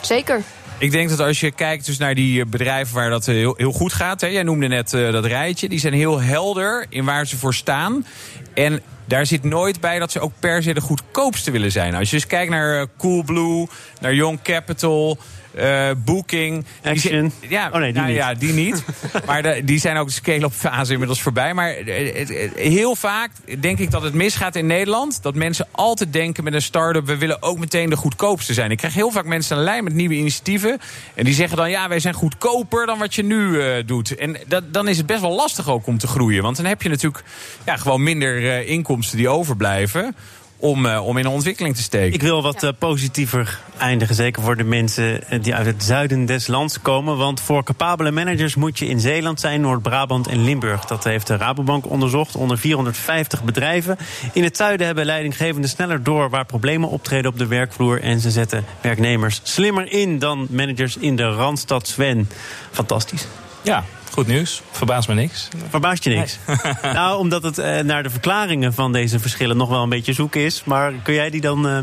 Zeker. 0.00 0.42
Ik 0.78 0.90
denk 0.90 1.08
dat 1.08 1.20
als 1.20 1.40
je 1.40 1.50
kijkt 1.50 1.86
dus 1.86 1.98
naar 1.98 2.14
die 2.14 2.46
bedrijven 2.46 2.94
waar 2.94 3.10
dat 3.10 3.28
eh, 3.28 3.34
heel, 3.34 3.54
heel 3.56 3.72
goed 3.72 3.92
gaat. 3.92 4.20
Hè, 4.20 4.26
jij 4.26 4.42
noemde 4.42 4.66
net 4.66 4.90
dat 4.90 5.24
rijtje. 5.24 5.68
Die 5.68 5.78
zijn 5.78 5.92
heel 5.92 6.20
helder 6.20 6.86
in 6.88 7.04
waar 7.04 7.26
ze 7.26 7.36
voor 7.36 7.54
staan. 7.54 8.06
En 8.54 8.82
daar 9.04 9.26
zit 9.26 9.44
nooit 9.44 9.80
bij 9.80 9.98
dat 9.98 10.12
ze 10.12 10.20
ook 10.20 10.32
per 10.38 10.62
se 10.62 10.74
de 10.74 10.80
goedkoopste 10.80 11.50
willen 11.50 11.72
zijn. 11.72 11.94
Als 11.94 12.10
je 12.10 12.16
dus 12.16 12.26
kijkt 12.26 12.50
naar 12.50 12.86
Coolblue, 12.98 13.66
naar 14.00 14.14
Young 14.14 14.42
Capital... 14.42 15.18
eh, 15.56 15.90
Booking. 16.04 16.64
Die 16.82 16.90
Action. 16.92 17.32
ja, 17.48 17.70
Oh 17.72 17.78
nee, 17.78 17.92
die 17.92 18.00
nou 18.00 18.06
niet. 18.12 18.16
ja, 18.16 18.34
die 18.34 18.52
niet. 18.52 18.84
maar 19.26 19.42
de- 19.42 19.62
die 19.64 19.78
zijn 19.78 19.96
ook 19.96 20.06
de 20.06 20.12
scale-up 20.12 20.52
fase 20.52 20.92
inmiddels 20.92 21.22
voorbij. 21.22 21.54
Maar 21.54 21.70
eh, 21.70 22.18
het- 22.18 22.52
heel 22.56 22.96
vaak 22.96 23.30
denk 23.60 23.78
ik 23.78 23.90
dat 23.90 24.02
het 24.02 24.14
misgaat 24.14 24.56
in 24.56 24.66
Nederland. 24.66 25.22
Dat 25.22 25.34
mensen 25.34 25.66
altijd 25.70 26.12
denken 26.12 26.44
met 26.44 26.54
een 26.54 26.62
start-up... 26.62 27.06
we 27.06 27.16
willen 27.16 27.42
ook 27.42 27.58
meteen 27.58 27.90
de 27.90 27.96
goedkoopste 27.96 28.52
zijn. 28.54 28.70
Ik 28.70 28.76
krijg 28.76 28.94
heel 28.94 29.10
vaak 29.10 29.24
mensen 29.24 29.56
aan 29.56 29.62
de 29.62 29.68
lijn 29.70 29.84
met 29.84 29.94
nieuwe 29.94 30.14
initiatieven. 30.14 30.78
En 31.14 31.24
die 31.24 31.34
zeggen 31.34 31.56
dan, 31.56 31.70
ja, 31.70 31.88
wij 31.88 32.00
zijn 32.00 32.14
goedkoper 32.14 32.86
dan 32.86 32.98
wat 32.98 33.14
je 33.14 33.22
nu 33.24 33.60
eh, 33.62 33.86
doet. 33.86 34.16
En 34.16 34.36
dat, 34.46 34.72
dan 34.72 34.88
is 34.88 34.96
het 34.96 35.06
best 35.06 35.20
wel 35.20 35.34
lastig 35.34 35.68
ook 35.68 35.86
om 35.86 35.98
te 35.98 36.06
groeien. 36.06 36.42
Want 36.42 36.56
dan 36.56 36.64
heb 36.66 36.82
je 36.82 36.88
natuurlijk 36.88 37.24
ja, 37.64 37.76
gewoon 37.76 38.02
minder 38.02 38.50
eh, 38.50 38.68
inkomsten 38.68 39.16
die 39.18 39.28
overblijven... 39.28 40.16
Om, 40.56 40.86
eh, 40.86 41.06
om 41.06 41.18
in 41.18 41.24
een 41.24 41.30
ontwikkeling 41.30 41.76
te 41.76 41.82
steken. 41.82 42.14
Ik 42.14 42.22
wil 42.22 42.42
wat 42.42 42.62
eh, 42.62 42.70
positiever 42.78 43.60
eindigen, 43.78 44.14
zeker 44.14 44.42
voor 44.42 44.56
de 44.56 44.64
mensen 44.64 45.28
eh, 45.28 45.42
die 45.42 45.54
uit 45.54 45.66
het 45.66 45.84
zuiden 45.84 46.26
des 46.26 46.46
lands 46.46 46.80
komen. 46.80 47.16
Want 47.16 47.40
voor 47.40 47.64
capabele 47.64 48.10
managers 48.10 48.54
moet 48.54 48.78
je 48.78 48.86
in 48.86 49.00
Zeeland 49.00 49.40
zijn, 49.40 49.60
Noord-Brabant 49.60 50.26
en 50.26 50.44
Limburg. 50.44 50.84
Dat 50.84 51.04
heeft 51.04 51.26
de 51.26 51.36
Rabobank 51.36 51.90
onderzocht 51.90 52.36
onder 52.36 52.58
450 52.58 53.44
bedrijven. 53.44 53.98
In 54.32 54.42
het 54.42 54.56
zuiden 54.56 54.86
hebben 54.86 55.04
leidinggevenden 55.04 55.70
sneller 55.70 56.02
door 56.02 56.30
waar 56.30 56.44
problemen 56.44 56.88
optreden 56.88 57.30
op 57.30 57.38
de 57.38 57.46
werkvloer. 57.46 58.00
En 58.00 58.20
ze 58.20 58.30
zetten 58.30 58.64
werknemers 58.80 59.40
slimmer 59.42 59.92
in 59.92 60.18
dan 60.18 60.46
managers 60.50 60.96
in 60.96 61.16
de 61.16 61.30
Randstad 61.30 61.88
Sven. 61.88 62.28
Fantastisch. 62.70 63.26
Ja, 63.62 63.84
goed 64.14 64.26
nieuws. 64.26 64.62
Verbaast 64.70 65.08
me 65.08 65.14
niks. 65.14 65.48
Verbaast 65.68 66.04
je 66.04 66.10
niks? 66.10 66.38
nou, 66.82 67.18
omdat 67.18 67.42
het 67.42 67.58
eh, 67.58 67.80
naar 67.80 68.02
de 68.02 68.10
verklaringen 68.10 68.74
van 68.74 68.92
deze 68.92 69.18
verschillen 69.18 69.56
nog 69.56 69.68
wel 69.68 69.82
een 69.82 69.88
beetje 69.88 70.12
zoeken 70.12 70.40
is. 70.40 70.64
Maar 70.64 70.92
kun 71.02 71.14
jij 71.14 71.30
die 71.30 71.40
dan 71.40 71.68
eh, 71.68 71.78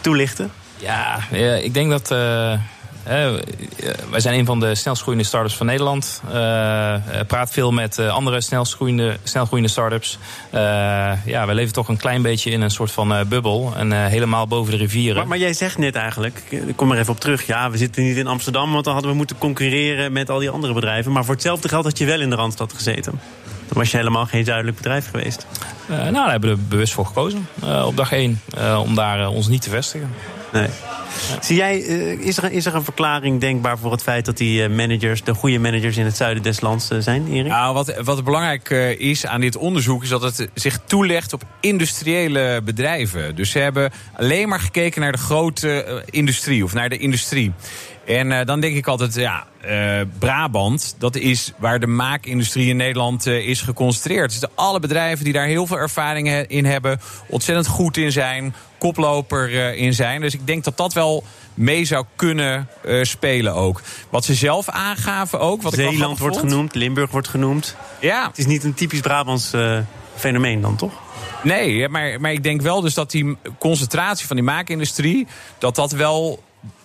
toelichten? 0.00 0.52
Ja, 0.76 1.18
ja, 1.30 1.54
ik 1.54 1.74
denk 1.74 1.90
dat. 1.90 2.08
Wij 4.10 4.20
zijn 4.20 4.38
een 4.38 4.44
van 4.44 4.60
de 4.60 4.74
snelst 4.74 5.02
groeiende 5.02 5.26
start-ups 5.26 5.56
van 5.56 5.66
Nederland. 5.66 6.22
Eh, 6.30 6.94
eh, 6.94 7.00
praat 7.26 7.50
veel 7.50 7.72
met 7.72 7.98
eh, 7.98 8.08
andere 8.08 8.40
snelst 8.40 8.74
groeiende, 8.74 9.16
snel 9.22 9.44
groeiende 9.44 9.70
start-ups. 9.70 10.18
Ja, 11.24 11.46
wij 11.46 11.54
leven 11.54 11.72
toch 11.72 11.88
een 11.88 11.96
klein 11.96 12.22
beetje 12.22 12.50
in 12.50 12.60
een 12.60 12.70
soort 12.70 12.90
van 12.90 13.14
bubbel. 13.28 13.72
En 13.76 14.06
helemaal 14.06 14.46
boven 14.46 14.72
de 14.72 14.78
rivieren. 14.78 15.16
Maar, 15.16 15.26
maar 15.26 15.38
jij 15.38 15.52
zegt 15.52 15.78
net 15.78 15.94
eigenlijk, 15.94 16.42
ik 16.48 16.76
kom 16.76 16.92
er 16.92 16.98
even 16.98 17.12
op 17.12 17.20
terug. 17.20 17.46
Ja, 17.46 17.70
we 17.70 17.76
zitten 17.76 18.04
niet 18.04 18.16
in 18.16 18.26
Amsterdam, 18.26 18.72
want 18.72 18.84
dan 18.84 18.92
hadden 18.92 19.10
we 19.10 19.16
moeten 19.16 19.38
concurreren 19.38 20.12
met 20.12 20.30
al 20.30 20.38
die 20.38 20.50
andere 20.50 20.72
bedrijven. 20.72 21.12
Maar 21.12 21.24
voor 21.24 21.34
hetzelfde 21.34 21.68
geld 21.68 21.84
had 21.84 21.98
je 21.98 22.04
wel 22.04 22.20
in 22.20 22.30
de 22.30 22.36
Randstad 22.36 22.72
gezeten. 22.72 23.20
Dan 23.44 23.78
was 23.78 23.90
je 23.90 23.96
helemaal 23.96 24.26
geen 24.26 24.44
zuidelijk 24.44 24.76
bedrijf 24.76 25.10
geweest. 25.10 25.46
Nou, 25.88 26.12
daar 26.12 26.30
hebben 26.30 26.50
we 26.50 26.56
er 26.56 26.68
bewust 26.68 26.92
voor 26.92 27.06
gekozen. 27.06 27.48
op 27.84 27.96
dag 27.96 28.12
één. 28.12 28.40
eh, 28.56 28.80
om 28.82 28.94
daar 28.94 29.28
ons 29.28 29.48
niet 29.48 29.62
te 29.62 29.70
vestigen. 29.70 30.14
Nee. 30.52 30.68
Zie 31.40 31.56
jij, 31.56 31.84
eh, 31.84 32.10
is, 32.10 32.36
er, 32.36 32.52
is 32.52 32.66
er 32.66 32.74
een 32.74 32.84
verklaring 32.84 33.40
denkbaar 33.40 33.78
voor 33.78 33.92
het 33.92 34.02
feit 34.02 34.24
dat 34.24 34.36
die 34.36 34.62
eh, 34.62 34.70
managers, 34.70 35.22
de 35.22 35.34
goede 35.34 35.58
managers 35.58 35.96
in 35.96 36.04
het 36.04 36.16
zuiden 36.16 36.42
des 36.42 36.60
lands 36.60 36.90
eh, 36.90 36.98
zijn, 36.98 37.28
Erik? 37.28 37.50
Nou, 37.50 37.74
wat, 37.74 38.00
wat 38.02 38.24
belangrijk 38.24 38.70
is 38.98 39.26
aan 39.26 39.40
dit 39.40 39.56
onderzoek 39.56 40.02
is 40.02 40.08
dat 40.08 40.22
het 40.22 40.48
zich 40.54 40.78
toelegt 40.84 41.32
op 41.32 41.42
industriële 41.60 42.60
bedrijven. 42.64 43.36
Dus 43.36 43.50
ze 43.50 43.58
hebben 43.58 43.92
alleen 44.16 44.48
maar 44.48 44.60
gekeken 44.60 45.00
naar 45.00 45.12
de 45.12 45.18
grote 45.18 46.02
industrie 46.10 46.64
of 46.64 46.74
naar 46.74 46.88
de 46.88 46.98
industrie. 46.98 47.52
En 48.06 48.32
eh, 48.32 48.46
dan 48.46 48.60
denk 48.60 48.76
ik 48.76 48.86
altijd, 48.86 49.14
ja, 49.14 49.46
eh, 49.60 50.00
Brabant, 50.18 50.94
dat 50.98 51.16
is 51.16 51.52
waar 51.56 51.80
de 51.80 51.86
maakindustrie 51.86 52.68
in 52.68 52.76
Nederland 52.76 53.26
eh, 53.26 53.48
is 53.48 53.60
geconcentreerd. 53.60 54.30
Dus 54.30 54.40
de, 54.40 54.48
alle 54.54 54.80
bedrijven 54.80 55.24
die 55.24 55.32
daar 55.32 55.46
heel 55.46 55.66
veel 55.66 55.78
ervaring 55.78 56.28
he- 56.28 56.44
in 56.46 56.64
hebben, 56.64 57.00
ontzettend 57.26 57.66
goed 57.66 57.96
in 57.96 58.12
zijn, 58.12 58.54
koploper 58.78 59.50
in 59.76 59.94
zijn. 59.94 60.20
Dus 60.20 60.34
ik 60.34 60.46
denk 60.46 60.64
dat 60.64 60.76
dat 60.76 60.92
wel 60.92 61.24
mee 61.54 61.84
zou 61.84 62.04
kunnen 62.16 62.68
spelen 63.02 63.54
ook. 63.54 63.80
Wat 64.10 64.24
ze 64.24 64.34
zelf 64.34 64.68
aangaven 64.68 65.40
ook. 65.40 65.62
Wat 65.62 65.74
Zeeland 65.74 66.18
wordt 66.18 66.36
vond. 66.36 66.50
genoemd, 66.50 66.74
Limburg 66.74 67.10
wordt 67.10 67.28
genoemd. 67.28 67.76
Ja. 68.00 68.26
Het 68.26 68.38
is 68.38 68.46
niet 68.46 68.64
een 68.64 68.74
typisch 68.74 69.00
Brabants 69.00 69.52
fenomeen 70.14 70.60
dan, 70.60 70.76
toch? 70.76 70.92
Nee, 71.42 71.88
maar, 71.88 72.20
maar 72.20 72.32
ik 72.32 72.42
denk 72.42 72.60
wel 72.60 72.80
dus 72.80 72.94
dat 72.94 73.10
die 73.10 73.36
concentratie 73.58 74.26
van 74.26 74.36
die 74.36 74.44
maakindustrie... 74.44 75.26
dat 75.58 75.74
dat 75.74 75.92
wel 75.92 76.42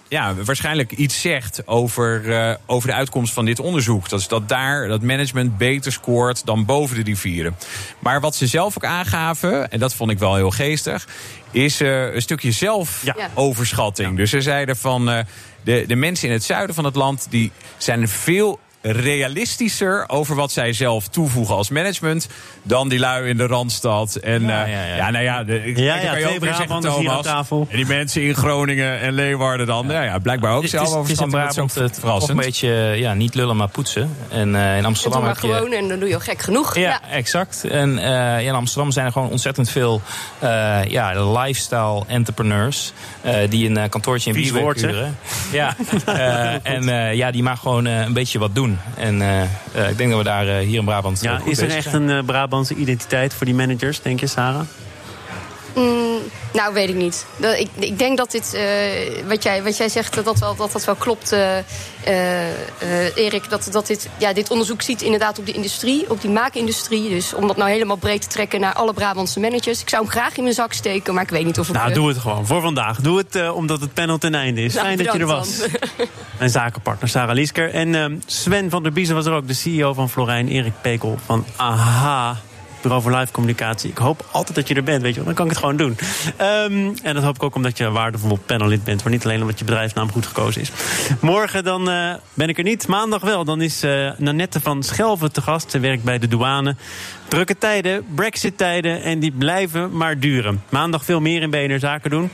ja, 0.10 0.36
waarschijnlijk 0.36 0.92
iets 0.92 1.22
zegt 1.22 1.68
over, 1.68 2.34
eh, 2.34 2.56
over 2.66 2.88
de 2.88 2.96
uitkomst 2.96 3.34
van 3.34 3.46
dit 3.46 3.60
onderzoek. 3.60 4.10
Dat 4.10 4.20
is 4.20 4.28
dat 4.28 4.50
daar 4.50 4.88
dat 4.88 5.02
management 5.02 5.58
beter 5.58 5.92
scoort 5.92 6.46
dan 6.46 6.66
boven 6.66 6.96
de 6.96 7.04
rivieren. 7.04 7.56
Maar 8.00 8.22
wat 8.22 8.36
ze 8.36 8.48
zelf 8.48 8.78
ook 8.78 8.86
aangaven, 8.86 9.72
en 9.72 9.80
dat 9.80 9.94
vond 9.94 10.12
ik 10.12 10.20
wel 10.20 10.36
heel 10.36 10.52
geestig... 10.52 11.08
is 11.52 11.82
eh, 11.82 12.14
een 12.14 12.22
stukje 12.22 12.52
zelfoverschatting. 12.52 14.18
Dus 14.18 14.30
ze 14.30 14.42
zeiden 14.42 14.78
van... 14.78 15.10
eh, 15.10 15.20
de, 15.64 15.84
de 15.88 15.96
mensen 15.96 16.28
in 16.28 16.34
het 16.34 16.44
zuiden 16.44 16.76
van 16.76 16.86
het 16.86 16.96
land... 16.96 17.28
die 17.30 17.52
zijn 17.78 18.08
veel 18.08 18.60
realistischer 18.82 20.04
over 20.08 20.36
wat 20.36 20.52
zij 20.52 20.74
zelf 20.74 21.08
toevoegen 21.08 21.56
als 21.56 21.70
management... 21.70 22.28
dan 22.64 22.90
die 22.90 23.00
lui 23.00 23.30
in 23.30 23.38
de 23.38 23.48
Randstad. 23.48 24.16
En 24.16 24.42
ja, 24.42 24.66
ja, 24.66 24.86
ja. 24.86 24.96
ja, 24.96 25.10
nou 25.10 25.24
ja, 25.24 25.44
de, 25.44 25.64
ik- 25.66 25.78
Ja, 25.78 25.98
kan 25.98 26.04
je 26.06 26.10
twee 26.12 26.34
ook 26.34 26.40
weer 26.40 26.54
zeggen, 26.56 26.76
aan 26.76 26.82
Thomas. 26.82 27.24
tafel. 27.26 27.68
En 27.70 27.76
die 27.78 27.86
mensen 27.86 28.22
in 28.22 28.36
Groningen 28.36 29.00
en 29.00 29.14
Leeuwarden 29.14 29.68
dan. 29.68 29.88
Ja, 29.90 30.02
ja 30.04 30.18
blijkbaar 30.20 30.54
ook 30.56 30.64
is, 30.64 30.70
zelf 30.70 30.84
het 30.84 31.06
is 31.06 31.12
is 31.12 31.20
ook 31.20 31.32
het 31.32 31.74
toch 31.74 31.94
verrassend. 32.00 32.30
een 32.40 32.46
beetje 32.46 32.70
ja, 32.96 33.14
niet 33.14 33.36
lullen, 33.36 33.56
maar 33.58 33.68
poetsen. 33.68 34.16
En 34.30 34.56
eh, 34.56 34.78
in 34.78 34.86
Amsterdam 34.86 35.22
maar 35.22 35.30
heb 35.34 35.42
je... 35.44 35.54
gewoon 35.54 35.72
en 35.72 35.88
dan 35.88 36.00
doe 36.00 36.08
je 36.08 36.14
al 36.14 36.20
gek 36.22 36.42
genoeg. 36.42 36.78
Ja, 36.78 37.00
exact. 37.12 37.64
En 37.64 37.98
eh, 38.00 38.46
in 38.46 38.54
Amsterdam 38.54 38.92
zijn 38.92 39.06
er 39.06 39.12
gewoon 39.12 39.30
ontzettend 39.30 39.70
veel 39.70 40.02
eh, 40.40 40.80
ja, 40.88 41.32
lifestyle 41.42 42.04
entrepreneurs. 42.08 42.94
eh, 43.22 43.50
die 43.50 43.70
een 43.70 43.78
eh, 43.78 43.90
kantoortje 43.90 44.34
in 44.34 44.46
zeg. 44.46 44.92
huren. 44.92 45.18
Ja, 45.52 45.76
eh, 46.06 46.54
en 46.74 46.90
eh, 46.90 47.14
ja, 47.14 47.32
die 47.32 47.44
mag 47.44 47.60
gewoon 47.60 47.86
eh, 47.86 48.00
een 48.00 48.14
beetje 48.14 48.40
wat 48.40 48.56
doen. 48.56 48.69
En 48.96 49.22
eh, 49.22 49.42
eh, 49.42 49.90
ik 49.90 49.98
denk 49.98 50.10
dat 50.10 50.18
we 50.18 50.24
daar 50.24 50.48
eh, 50.48 50.68
hier 50.68 50.80
in 50.80 50.86
Brabant 50.86 51.22
Ja, 51.22 51.38
goed 51.38 51.52
is 51.52 51.58
er 51.58 51.66
bezig 51.66 51.80
echt 51.80 51.90
zijn. 51.90 52.10
een 52.10 52.26
Brabantse 52.26 52.76
identiteit 52.76 53.34
voor 53.34 53.46
die 53.46 53.56
managers, 53.56 54.02
denk 54.02 54.20
je, 54.20 54.28
Sarah? 54.28 54.62
Mm, 55.76 56.09
nou, 56.54 56.74
weet 56.74 56.90
ik 56.90 56.96
niet. 56.96 57.26
Dat, 57.38 57.58
ik, 57.58 57.70
ik 57.80 57.98
denk 57.98 58.18
dat 58.18 58.32
dit, 58.32 58.54
eh, 58.54 58.64
wat, 59.28 59.44
jij, 59.44 59.64
wat 59.64 59.78
jij 59.78 59.90
zegt, 59.90 60.16
dat 60.16 60.26
dat 60.26 60.40
wel, 60.40 60.56
dat 60.56 60.72
dat 60.72 60.86
wel 60.86 60.96
klopt, 60.96 61.32
eh, 61.32 61.58
Erik. 63.16 63.50
Dat, 63.50 63.68
dat 63.72 63.88
dit, 63.88 64.10
ja, 64.18 64.34
dit 64.34 64.52
onderzoek 64.52 64.82
ziet 64.82 65.02
inderdaad 65.02 65.40
op 65.40 65.46
die 65.46 65.56
industrie, 65.56 66.10
op 66.10 66.22
die 66.22 66.30
maakindustrie. 66.32 67.10
Dus 67.10 67.34
om 67.34 67.48
dat 67.48 67.58
nou 67.58 67.70
helemaal 67.70 67.96
breed 67.96 68.22
te 68.22 68.28
trekken 68.28 68.60
naar 68.60 68.74
alle 68.74 68.94
Brabantse 68.94 69.40
managers. 69.40 69.82
Ik 69.82 69.90
zou 69.90 70.04
hem 70.04 70.12
graag 70.12 70.38
in 70.38 70.44
mijn 70.44 70.56
zak 70.56 70.74
steken, 70.74 71.14
maar 71.14 71.24
ik 71.24 71.30
weet 71.30 71.46
niet 71.46 71.60
of 71.60 71.68
ik... 71.68 71.74
Nou, 71.74 71.94
doe 71.94 72.08
het 72.08 72.18
gewoon. 72.18 72.46
Voor 72.46 72.62
vandaag. 72.62 73.02
Doe 73.02 73.18
het 73.18 73.52
omdat 73.52 73.82
het 73.82 73.94
panel 73.94 74.18
ten 74.18 74.36
einde 74.36 74.62
is. 74.62 74.74
nou, 74.74 74.86
Fijn 74.86 74.98
dat 74.98 75.14
je 75.14 75.20
er 75.20 75.26
was. 75.26 75.60
Mijn 76.40 76.50
zakenpartner 76.50 77.10
Sarah 77.10 77.36
Liesker. 77.36 77.74
En 77.74 77.96
ehm, 77.96 78.16
Sven 78.26 78.70
van 78.70 78.84
der 78.84 78.92
Biezen 78.92 79.16
was 79.16 79.26
er 79.26 79.34
ook, 79.34 79.48
de 79.48 79.54
CEO 79.54 79.94
van 79.94 80.10
Florijn. 80.10 80.48
Erik 80.48 80.74
Pekel 80.82 81.18
van 81.26 81.46
AHA. 81.56 82.38
Bureau 82.82 83.04
voor 83.04 83.16
Live 83.16 83.32
Communicatie. 83.32 83.90
Ik 83.90 83.98
hoop 83.98 84.26
altijd 84.32 84.56
dat 84.56 84.68
je 84.68 84.76
er 84.76 84.84
bent, 84.84 85.02
weet 85.02 85.16
je. 85.16 85.24
Dan 85.24 85.34
kan 85.34 85.46
ik 85.46 85.52
het 85.52 85.60
gewoon 85.60 85.78
doen. 85.78 85.98
Ehm, 86.38 86.92
en 87.04 87.14
dat 87.14 87.24
hoop 87.24 87.36
ik 87.36 87.44
ook 87.44 87.56
omdat 87.56 87.78
je 87.78 87.92
waardevol 87.92 88.40
panelid 88.46 88.84
bent. 88.84 89.04
Maar 89.04 89.12
niet 89.12 89.24
alleen 89.24 89.42
omdat 89.42 89.60
je 89.60 89.66
bedrijfsnaam 89.66 90.12
goed 90.12 90.26
gekozen 90.26 90.62
is. 90.62 90.72
Morgen 91.20 91.64
dan 91.64 91.90
eh, 91.90 92.14
ben 92.34 92.50
ik 92.50 92.58
er 92.58 92.64
niet. 92.64 92.88
Maandag 92.88 93.22
wel. 93.22 93.46
Dan 93.46 93.62
is 93.62 93.84
eh, 93.84 94.12
Nanette 94.18 94.60
van 94.60 94.84
Schelven 94.84 95.32
te 95.32 95.42
gast. 95.42 95.72
Ze 95.72 95.80
werkt 95.80 96.04
bij 96.04 96.20
de 96.20 96.28
douane. 96.28 96.76
Drukke 97.28 97.58
tijden, 97.58 98.06
brexit-tijden 98.16 99.04
en 99.04 99.20
die 99.20 99.32
blijven 99.32 99.98
maar 99.98 100.20
duren. 100.20 100.64
Maandag 100.70 101.06
veel 101.06 101.20
meer 101.20 101.42
in 101.42 101.50
BNR 101.50 101.80
Zaken 101.80 102.10
doen. 102.10 102.32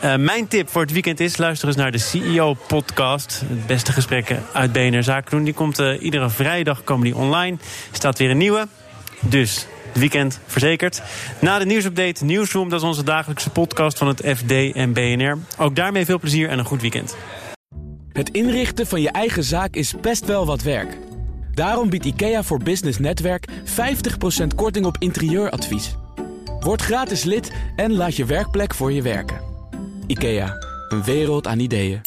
Eh, 0.00 0.16
mijn 0.16 0.48
tip 0.48 0.68
voor 0.68 0.82
het 0.82 0.92
weekend 0.92 1.20
is... 1.20 1.36
luister 1.36 1.68
eens 1.68 1.76
naar 1.76 1.92
de 1.92 1.98
CEO-podcast. 1.98 3.42
Het 3.48 3.66
beste 3.66 3.92
gesprekken 3.92 4.42
uit 4.52 4.72
BNR 4.72 5.02
Zaken 5.02 5.30
doen. 5.30 5.44
Die 5.44 5.54
komt 5.54 5.78
iedere 5.78 6.30
vrijdag 6.30 6.84
komen 6.84 7.04
die 7.04 7.16
online. 7.16 7.56
Er 7.90 7.96
staat 7.96 8.18
weer 8.18 8.30
een 8.30 8.38
nieuwe. 8.38 8.68
Dus 9.20 9.66
weekend 9.98 10.40
verzekerd. 10.46 11.02
Na 11.40 11.58
de 11.58 11.66
nieuwsupdate 11.66 12.24
Nieuwsroom. 12.24 12.68
Dat 12.68 12.80
is 12.80 12.86
onze 12.86 13.04
dagelijkse 13.04 13.50
podcast 13.50 13.98
van 13.98 14.08
het 14.08 14.22
FD 14.36 14.74
en 14.74 14.92
BNR. 14.92 15.38
Ook 15.58 15.76
daarmee 15.76 16.04
veel 16.04 16.18
plezier 16.18 16.48
en 16.48 16.58
een 16.58 16.64
goed 16.64 16.80
weekend. 16.80 17.16
Het 18.12 18.30
inrichten 18.30 18.86
van 18.86 19.00
je 19.00 19.10
eigen 19.10 19.44
zaak 19.44 19.74
is 19.74 19.94
best 20.00 20.26
wel 20.26 20.46
wat 20.46 20.62
werk. 20.62 20.98
Daarom 21.54 21.90
biedt 21.90 22.04
IKEA 22.04 22.42
voor 22.42 22.62
Business 22.62 22.98
Netwerk 22.98 23.48
50% 23.50 24.46
korting 24.54 24.86
op 24.86 24.96
interieuradvies. 24.98 25.96
Word 26.60 26.82
gratis 26.82 27.24
lid 27.24 27.52
en 27.76 27.92
laat 27.92 28.16
je 28.16 28.24
werkplek 28.24 28.74
voor 28.74 28.92
je 28.92 29.02
werken. 29.02 29.40
IKEA, 30.06 30.56
een 30.88 31.04
wereld 31.04 31.46
aan 31.46 31.58
ideeën. 31.58 32.00